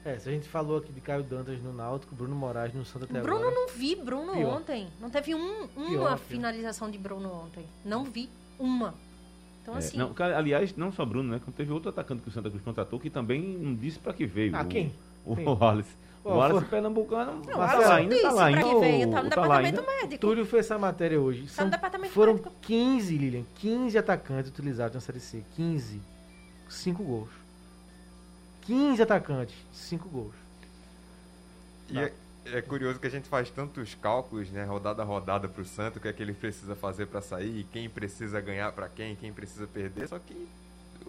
[0.05, 3.05] É, se a gente falou aqui de Caio Dantas no Náutico, Bruno Moraes no Santa
[3.05, 3.55] até Bruno agora.
[3.55, 4.57] não vi Bruno Pior.
[4.57, 4.89] ontem.
[5.01, 6.19] Não teve um, uma Pior, pior.
[6.19, 7.65] finalização de Bruno ontem.
[7.85, 8.29] Não vi
[8.59, 8.95] uma.
[9.63, 9.97] Então, É, assim.
[9.97, 11.41] não, aliás, não só Bruno, né?
[11.45, 14.27] Como teve outro atacante que o Santa Cruz contratou que também não disse pra que
[14.27, 14.57] veio.
[14.57, 14.93] Ah, o- quem?
[15.25, 15.45] O Quem?
[15.47, 15.97] Wallace.
[16.25, 17.33] O Wallace foi- Pernambucano.
[17.35, 18.63] Não, tá lá não ainda, disse tá lá pra ainda.
[18.75, 19.11] que veio.
[19.11, 20.03] Tá no Tá lá departamento ainda.
[20.03, 20.21] médico.
[20.21, 21.43] Túlio fez essa matéria hoje.
[21.45, 22.53] Tá São, no departamento foram médico.
[22.63, 25.45] 15, Lilian, 15 atacantes utilizados na Série C.
[25.55, 26.01] 15.
[26.69, 27.29] 5 gols.
[28.63, 30.35] 15 atacantes, 5 gols.
[31.91, 32.13] E é,
[32.47, 36.01] é curioso que a gente faz tantos cálculos, né, rodada a rodada pro Santo, o
[36.01, 39.67] que é que ele precisa fazer pra sair, quem precisa ganhar pra quem, quem precisa
[39.67, 40.49] perder, só que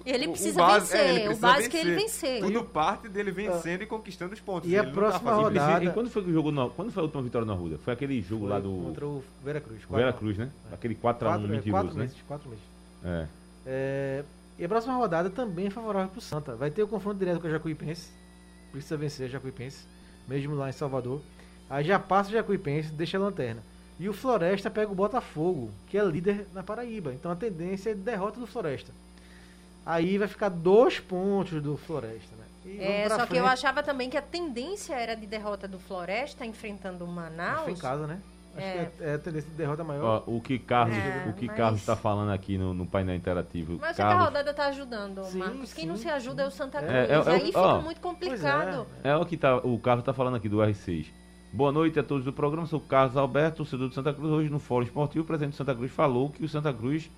[0.06, 1.00] Ele o- o precisa base- vencer.
[1.00, 2.42] é, ele o precisa básico é ele vencer.
[2.42, 4.70] Tudo parte dele vencendo e conquistando os pontos.
[4.70, 5.60] E a Ele não próxima fazendo isso.
[5.66, 7.78] rodada- e quando foi que o jogo no, quando foi a última vitória na Ruda?
[7.78, 9.82] Foi aquele jogo lá Foi do Contra o Vera Cruz.
[9.90, 10.50] Vera Cruz, né?
[10.74, 12.04] Aquele 4x1 Quatro, é, mentiroso, quatro né?
[12.04, 12.64] meses, quatro meses.
[13.06, 13.28] É.
[13.66, 14.24] É,
[14.58, 16.56] e a próxima rodada também é favorável pro Santa.
[16.56, 18.12] Vai ter o confronto direto com a Jacuipense.
[18.72, 19.86] Precisa vencer a Jacuipense,
[20.28, 21.22] mesmo lá em Salvador.
[21.70, 23.64] Aí já passa o Jacuipense, deixa a lanterna.
[24.00, 27.14] E o Floresta pega o Botafogo, que é líder na Paraíba.
[27.14, 28.92] Então a tendência é derrota do Floresta.
[29.86, 32.44] Aí vai ficar dois pontos do Floresta, né?
[32.80, 33.54] É, só que eu frente.
[33.54, 37.64] achava também que a tendência era de derrota do Floresta enfrentando o Mas Manaus.
[37.64, 38.22] foi em casa, né?
[38.56, 38.86] Acho É.
[38.98, 40.24] que é, é a tendência de derrota maior.
[40.28, 43.16] Ó, o que Carlos, É, o que mas- Carlos está falando aqui no, no painel
[43.16, 43.78] interativo.
[43.82, 45.74] Mas é que a Carlos, rodada tá ajudando, Sim, Marcos.
[45.74, 46.86] Quem não sim, se ajuda é o Santa sim.
[46.86, 47.00] Cruz.
[47.00, 48.88] É, é, é, aí fica ó, muito Pois complicado.
[49.04, 49.10] é.
[49.10, 51.08] É o que tá, o Carlos está falando aqui do R6.
[51.52, 52.66] Boa noite a todos do programa.
[52.68, 54.32] Sou o Carlos Alberto, torcedor do Santa Cruz.
[54.32, 57.10] Hoje no Fórum Esportivo, o presidente do Santa Cruz falou que o Santa Cruz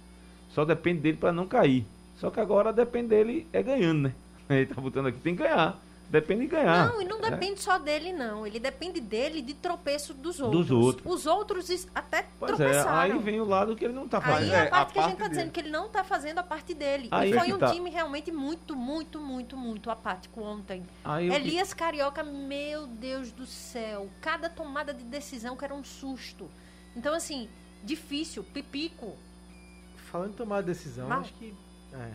[0.50, 1.86] só depende dele para não cair.
[2.18, 4.14] Só que agora depende dele é ganhando, né?
[4.50, 5.82] Ele tá botando aqui, tem que ganhar.
[6.10, 6.93] Depende de ganhar.
[6.93, 7.32] Não, e não É.
[7.32, 8.45] depende só dele, não.
[8.45, 10.70] Ele depende dele de tropeço dos outros.
[10.72, 11.14] outros.
[11.14, 12.97] Os outros até Pois é, tropeçaram.
[12.99, 14.53] aí vem o lado que ele não tá Aí fazendo.
[14.53, 15.51] é a É, parte a que a gente parte tá dizendo dele.
[15.51, 17.08] que ele não tá fazendo a parte dele.
[17.12, 17.72] Aí e é foi um tá.
[17.74, 20.86] time realmente muito, muito, muito, muito apático ontem.
[21.03, 24.08] Aí o que- Elias Carioca, meu Deus do céu.
[24.22, 26.47] Cada tomada de decisão que era um susto.
[26.95, 27.49] Então, assim,
[27.84, 29.16] difícil, pipico.
[30.12, 31.22] Falando em tomar decisão, Mal.
[31.22, 31.53] acho que
[31.93, 32.12] é,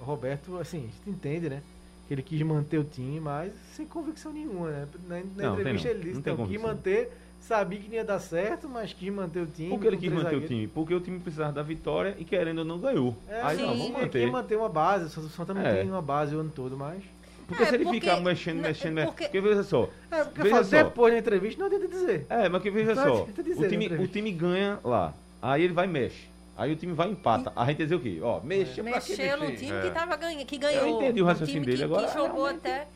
[0.00, 1.62] o Roberto, assim, a gente entende, né?
[2.10, 4.88] Que ele quis manter o time, mas sem convicção nenhuma, né?
[5.08, 5.94] Na, na Não, tem entrevista não.
[5.94, 9.38] ele disse que tem quis manter, sabia que não ia dar certo, mas quis manter
[9.42, 9.68] o time.
[9.70, 10.48] Por que ele quis manter o zagueiros.
[10.48, 10.66] time?
[10.66, 13.16] Porque o time precisava da vitória e querendo ou não ganhou.
[13.28, 13.62] É, aí sim.
[13.62, 14.22] não, vamos ele manter.
[14.24, 15.82] quis manter uma base, o Santa não É.
[15.82, 17.00] tem uma base o ano todo, mas...
[17.46, 19.06] Porque É, se ele porque- ficar mexendo, mexendo, mexendo.
[19.06, 19.88] porque- Porque veja só.
[20.10, 20.82] É, porque eu veja só.
[20.82, 22.26] depois da entrevista não adianta dizer.
[22.28, 23.22] É, mas que veja Não só.
[23.22, 23.26] O
[23.60, 25.14] na time, o time ganha lá.
[25.40, 26.28] Aí ele vai e mexe.
[26.60, 27.50] Aí o time vai e empata.
[27.56, 28.18] A gente diz o quê?
[28.22, 29.80] Ó, pra que Mexeu no time É.
[29.80, 30.86] que, tava ganha, que ganhou.
[30.86, 32.86] Eu entendi o raciocínio time dele, que, agora, que jogou até.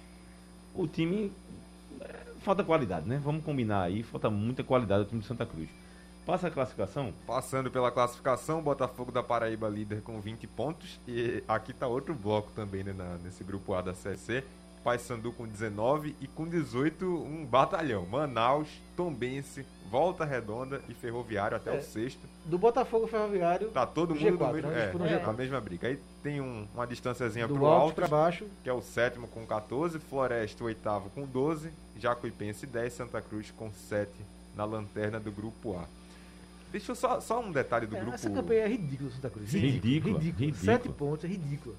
[0.74, 1.32] O time.
[2.00, 3.18] é, Falta qualidade, né?
[3.24, 4.02] Vamos combinar aí.
[4.02, 5.70] Falta muita qualidade do time do Santa Cruz.
[6.26, 7.10] Passa a classificação.
[7.26, 11.00] Passando pela classificação, Botafogo da Paraíba líder com 20 pontos.
[11.08, 14.44] E aqui tá outro bloco também, né, na- nesse grupo A da Série C.
[14.84, 18.04] Paysandu com 19 e com 18 um batalhão.
[18.06, 21.78] Manaus, Tombense, Volta Redonda e Ferroviário até É.
[21.78, 22.20] o sexto.
[22.44, 25.14] Do Botafogo Ferroviário, Tá todo mundo G4, no mesmo, né?
[25.14, 25.28] é, G4.
[25.28, 25.88] a mesma briga.
[25.88, 29.26] Aí tem um- uma distânciazinha do pro alto alto, pra baixo, que é o sétimo
[29.28, 34.12] com 14, Floresta o oitavo com 12, Jacuipense 10, Santa Cruz com 7
[34.54, 35.84] na lanterna do grupo A.
[36.70, 39.48] Deixa eu só, só um detalhe do É, grupo Essa campanha é ridícula, Santa Cruz.
[39.50, 40.54] Sim, ridícula, ridícula.
[40.54, 41.74] Sete pontos, é ridícula.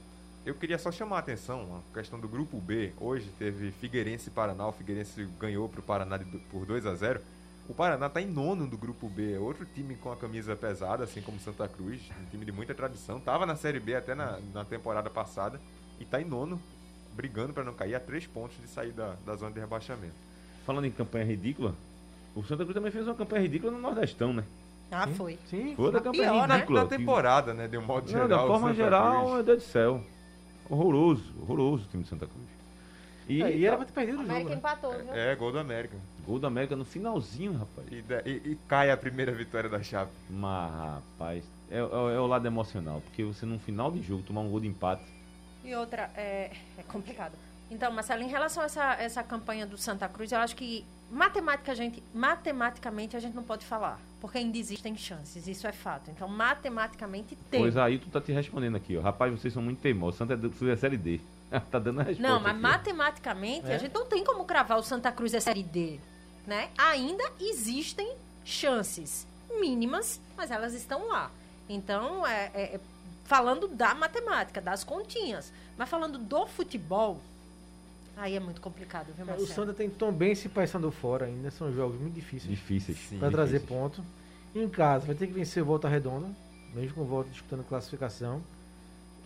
[0.45, 2.93] Eu queria só chamar a atenção, a questão do grupo B.
[2.99, 4.67] Hoje teve Figueirense e Paraná.
[4.67, 6.19] O Figueirense ganhou para o Paraná
[6.51, 7.19] por 2 a 0
[7.67, 9.33] O Paraná está em nono do grupo B.
[9.33, 11.99] É outro time com a camisa pesada, assim como Santa Cruz.
[12.21, 13.19] Um time de muita tradição.
[13.19, 15.59] Tava na Série B até na, na temporada passada.
[15.99, 16.61] E está em nono,
[17.15, 20.13] brigando para não cair a três pontos de sair da, da zona de rebaixamento.
[20.63, 21.73] Falando em campanha ridícula,
[22.35, 24.43] o Santa Cruz também fez uma campanha ridícula no Nordestão, né?
[24.91, 25.39] Ah, foi.
[25.49, 25.73] Sim.
[25.75, 26.55] Foi outra A campanha pior, né?
[26.55, 26.83] ridícula.
[26.83, 27.67] Na temporada, né?
[27.67, 28.27] De um modo Não, geral.
[28.27, 30.03] da o forma Santa geral, Cruz- meu Deus do céu.
[30.69, 32.45] Horroroso, horroroso o time de Santa Cruz.
[33.27, 34.55] E, É, e era pra ter perdido o jogo, América né?
[34.57, 35.13] empatou, viu?
[35.13, 35.95] É, gol do América.
[36.27, 37.87] gol da América no finalzinho, rapaz.
[37.91, 40.11] E, da- e- e cai a primeira vitória da Chape.
[40.29, 43.01] Mas, rapaz, é, é- é o lado emocional.
[43.01, 45.03] Porque você, num final de jogo, tomar um gol de empate.
[45.63, 47.33] E outra, é, é complicado.
[47.71, 50.85] Então, Marcelo, em relação a essa, essa campanha do Santa Cruz, eu acho que
[51.75, 56.09] gente, matematicamente a gente não pode falar, porque ainda existem chances, isso é fato.
[56.09, 57.59] Então, matematicamente tem.
[57.59, 59.01] Pois aí, tu tá te respondendo aqui, ó.
[59.01, 60.17] Rapaz, vocês são muito teimosos.
[60.17, 61.21] Santa Cruz é Série D.
[61.69, 62.27] tá dando a resposta.
[62.27, 63.75] Não, mas aqui, matematicamente É?
[63.75, 65.99] a gente não tem como cravar o Santa Cruz é Série D,
[66.47, 66.71] né?
[66.75, 69.27] Ainda existem chances
[69.59, 71.29] mínimas, mas elas estão lá.
[71.69, 72.79] Então, é, é- é-
[73.25, 77.21] falando da matemática, das continhas, mas falando do futebol,
[78.17, 79.43] aí é muito complicado, viu, É, Marcelo?
[79.49, 82.97] O Santa tem Tom Bense e Paysandu fora ainda, são jogos muito difíceis Difíceis.
[82.97, 83.19] Sim.
[83.19, 83.79] pra trazer difíceis.
[83.79, 84.03] ponto.
[84.53, 86.27] Em casa vai ter que vencer o Volta Redonda,
[86.73, 88.41] mesmo com o Volta disputando classificação.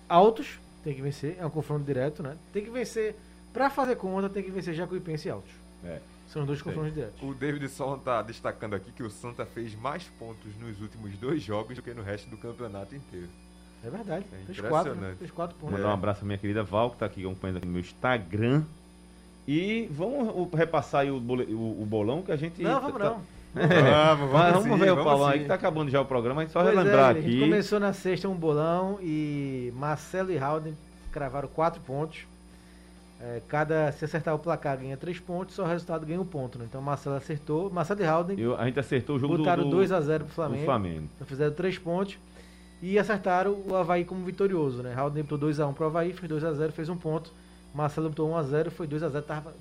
[0.07, 2.35] Altos tem que vencer, é um confronto direto, né?
[2.51, 3.15] Tem que vencer
[3.53, 5.51] Pra fazer conta, tem que vencer Jacuipense e Altos.
[5.83, 5.99] É.
[6.27, 7.21] São os dois confrontos diretos.
[7.23, 11.75] O Davidson tá destacando aqui que o Santa fez mais pontos nos últimos dois jogos
[11.75, 13.29] do que no resto do campeonato inteiro.
[13.83, 14.25] É verdade.
[14.31, 14.91] É fez quatro, né?
[14.91, 15.17] impressionante.
[15.17, 15.79] Fez quatro Vou pontos.
[15.79, 18.63] mandar um abraço à minha querida Val, que está aqui acompanhando aqui no meu Instagram.
[19.47, 22.61] E vamos repassar aí o, bole- o- o bolão que a gente.
[22.61, 23.21] Não, vamos tá- não.
[23.55, 25.41] Vamos, Mas vamos sim, ver o vamos Paulão aí sim.
[25.43, 27.39] que tá acabando já o programa, a gente só Pois é, relembrar A gente aqui.
[27.39, 30.75] começou na sexta um bolão e Marcelo e Halden
[31.11, 32.27] cravaram quatro pontos.
[33.21, 36.57] É, cada, se acertar o placar, ganha três pontos, só o resultado ganha um ponto.
[36.59, 36.65] Né?
[36.69, 37.69] Então Marcelo acertou.
[37.71, 40.31] Marcelo e Halden Eu- a gente acertou o jogo do- botaram do, 2x0 pro do
[40.33, 40.65] Flamengo.
[40.65, 41.09] Flamengo.
[41.15, 42.17] Então fizeram três pontos.
[42.81, 44.93] E acertaram o Havaí como vitorioso, né?
[44.93, 47.33] Halden botou 2x1 pro Havaí, fez 2x0, fez um ponto.
[47.74, 49.53] Marcelo botou 1x0, foi 2x0, tava,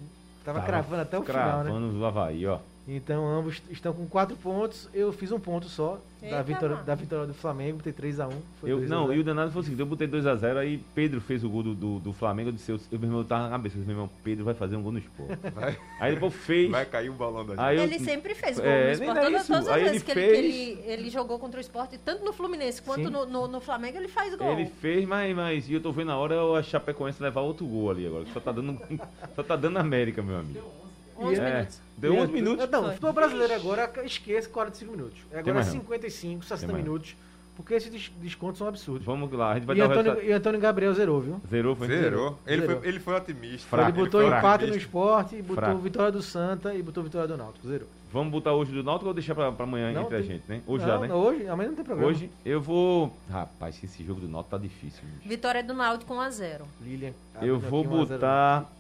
[0.45, 1.65] tava, cravando até o final, né?
[1.65, 2.59] Cravando o Havaí, ó.
[2.91, 4.89] Então ambos estão com 4 pontos.
[4.95, 6.87] Eu fiz um ponto só da Eita, vitória, mano.
[6.87, 8.33] da vitória do Flamengo, botei 3x1.
[8.61, 9.19] Foi Eu, 2 a não, 0.
[9.19, 11.75] e o danado foi o seguinte, eu botei 2x0, aí Pedro fez o gol do,
[11.75, 13.95] do, do Flamengo, eu disse, eu, eu, meu irmão tava na cabeça, eu disse, meu
[14.03, 15.39] irmão, Pedro vai fazer um gol no esporte.
[15.55, 17.61] Vai, Aí depois fez, vai cair o balão da gente.
[17.65, 19.21] aí eu, Ele sempre fez gol É, no nem esporte.
[19.21, 21.61] Todas, todas as Aí vezes ele que, ele, fez- que ele, ele jogou contra o
[21.61, 24.51] esporte, tanto no Fluminense quanto no, no, no Flamengo, ele faz gol.
[24.53, 27.91] ele fez, mas, mas e eu tô vendo na hora o Chapecoense levar outro gol
[27.91, 28.81] ali agora, só tá dando,
[29.37, 30.88] só tá dando América, meu amigo.
[31.19, 31.81] 11 É, minutos.
[31.97, 32.71] deu 11 minutos.
[32.71, 35.19] Não, o futebol brasileiro agora esquece 45 minutos.
[35.33, 35.81] É Agora é mais não.
[35.81, 36.93] 55, 60 Tem mais não.
[36.93, 37.17] minutos.
[37.57, 39.05] Porque esses des- descontos são absurdos.
[39.05, 40.31] Vamos lá, a gente vai E dar o Antônio, resultado.
[40.31, 41.41] e Antônio Gabriel zerou, viu?
[41.51, 41.89] Zerou, foi?
[41.89, 42.39] Zerou.
[42.47, 42.79] Ele, Zerou.
[42.81, 43.69] Foi, ele foi otimista.
[43.69, 43.91] Fraco.
[43.91, 45.79] ele botou foi empate no esporte, botou Fraco.
[45.81, 47.67] vitória do Santa e botou vitória do Náutico.
[47.67, 47.89] Zerou.
[48.13, 50.45] Vamos botar hoje do Náutico ou deixar pra, pra amanhã Não, entre a tem- gente,
[50.49, 50.61] né?
[50.69, 51.13] Hoje não, já, né?
[51.13, 52.09] Hoje, amanhã não tem problema.
[52.11, 53.13] Hoje eu vou...
[53.29, 55.29] Rapaz, esse jogo do Náutico tá difícil, bicho.
[55.29, 56.61] Vitória do Náutico 1x0.
[56.81, 57.13] Lilian.
[57.43, 58.09] Eu vou aqui 1 a 0.
[58.21, 58.73] botar...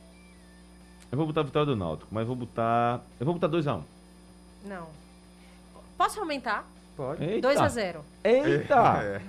[1.10, 3.00] Eu vou botar a vitória do Náutico, mas vou botar...
[3.18, 3.82] Eu vou botar 2x1.
[4.64, 4.86] Não.
[5.96, 6.64] Posso aumentar?
[6.96, 7.24] Pode.
[7.24, 7.48] Eita!
[7.48, 7.96] 2x0.
[8.24, 9.20] Eita!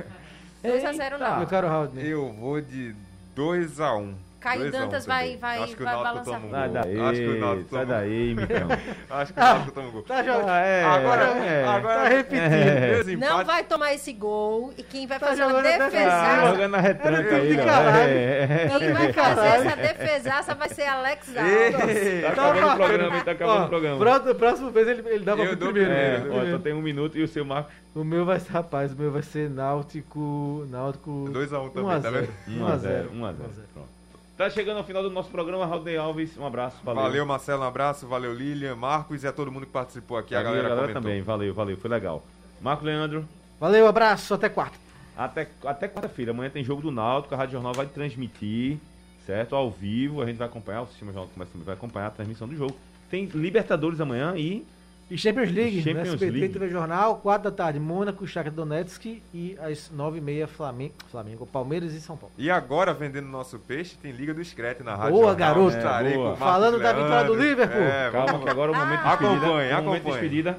[0.63, 0.67] É.
[0.67, 1.45] 2x0 Meu não.
[1.45, 1.89] caro Raul.
[1.95, 2.95] Eu vou de
[3.35, 4.13] 2x1.
[4.39, 6.33] Caio Dantas vai- vai- Acho que o vai Náutico balançar.
[6.41, 6.73] toma um Sai gol.
[6.81, 8.67] daí, Acho que o Náutico sai toma um daí, Micão.
[9.19, 10.01] Acho que o Náutico toma um gol.
[10.03, 10.49] Tá jogando.
[10.49, 11.65] Ah, é, Agora, é.
[11.67, 12.39] agora Tá repetindo.
[12.53, 13.03] É.
[13.03, 16.71] Meus Não vai tomar esse gol e quem vai Tá fazer uma Tá defesaça, jogando
[16.71, 17.97] na retranca aí, ó.
[17.97, 18.79] É, é.
[18.79, 22.21] quem vai fazer essa defesaça vai ser Alex Alves.
[22.21, 23.97] Tá acabando o programa, tá acabando o programa.
[23.99, 25.91] Próximo, próximo vez ele, ele pro dou primeiro.
[25.91, 27.73] É, ó, só tem um minuto e o seu Marcos.
[27.95, 30.65] O meu vai ser, rapaz, o meu vai ser Náutico.
[30.69, 31.25] Náutico.
[31.33, 32.27] 2x1 também, 1 a tá 0.
[32.47, 32.63] vendo?
[32.65, 33.35] 1x0, 1x0.
[33.73, 33.98] Pronto.
[34.39, 36.37] Tá chegando ao final do nosso programa, Raul Alves.
[36.37, 37.03] Um abraço, valeu.
[37.03, 38.07] Valeu, Marcelo, um abraço.
[38.07, 40.33] Valeu, Lilian, Marcos e a todo mundo que participou aqui.
[40.33, 40.93] A Aqui galera, comentou.
[40.93, 42.23] também, valeu, valeu, foi legal.
[42.61, 43.27] Marco Leandro,
[43.59, 44.77] Valeu, abraço, até quarta.
[45.17, 46.31] até, até quarta-feira.
[46.31, 48.77] Amanhã tem jogo do Náutico, a Rádio Jornal vai transmitir,
[49.25, 49.57] certo?
[49.57, 52.47] Ao vivo, a gente vai acompanhar, o Sistema Jornal Comércio também vai acompanhar a transmissão
[52.47, 52.77] do jogo.
[53.11, 54.65] Tem Libertadores amanhã e
[55.11, 56.53] E Champions League, Champions no SBT League.
[56.53, 61.99] TV Jornal, 4 da tarde, Mônaco, Shakhtar Donetsk e às 9h30, Flamengo, Flamengo, Palmeiras e
[62.01, 62.31] São Paulo.
[62.37, 65.55] E agora, vendendo nosso peixe, tem Liga do Screte na Rádio Boa, Jornal.
[65.55, 65.77] garoto.
[65.77, 66.35] É, boa.
[66.37, 67.41] Falando da vitória do Leandro.
[67.49, 67.81] Liverpool.
[67.81, 69.35] É, calma vamos- que agora é o momento de despedida.
[69.35, 70.11] Acompanhe, o momento de acompanhe.
[70.29, 70.57] despedida.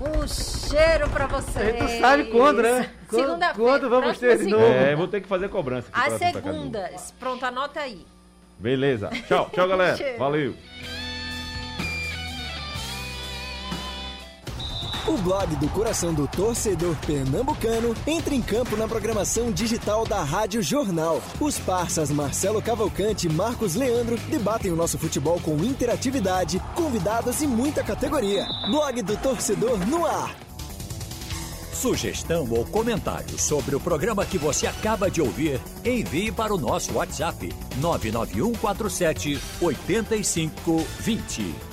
[0.00, 1.56] Um cheiro pra vocês.
[1.56, 2.90] A gente sabe quando, né?
[3.08, 3.54] Quando- Segunda-feira.
[3.70, 4.58] quando vamos ter de segunda.
[4.62, 4.74] novo?
[4.74, 5.90] É, vou ter que fazer cobrança.
[5.92, 6.18] Casa.
[6.18, 7.14] segundas.
[7.18, 8.04] Pronto, anota aí.
[8.58, 9.08] Beleza.
[9.28, 9.94] Tchau, tchau, galera.
[9.98, 10.18] Cheiro.
[10.18, 10.54] Valeu.
[15.08, 20.62] O blog do coração do torcedor pernambucano entra em campo na programação digital da Rádio
[20.62, 21.22] Jornal.
[21.40, 27.46] Os parças Marcelo Cavalcante e Marcos Leandro debatem o nosso futebol com interatividade, convidados e
[27.46, 28.46] muita categoria.
[28.70, 30.36] Blog do torcedor no ar.
[31.72, 36.92] Sugestão ou comentário sobre o programa que você acaba de ouvir, envie para o nosso
[36.92, 37.50] WhatsApp
[37.80, 41.67] 99147 8520.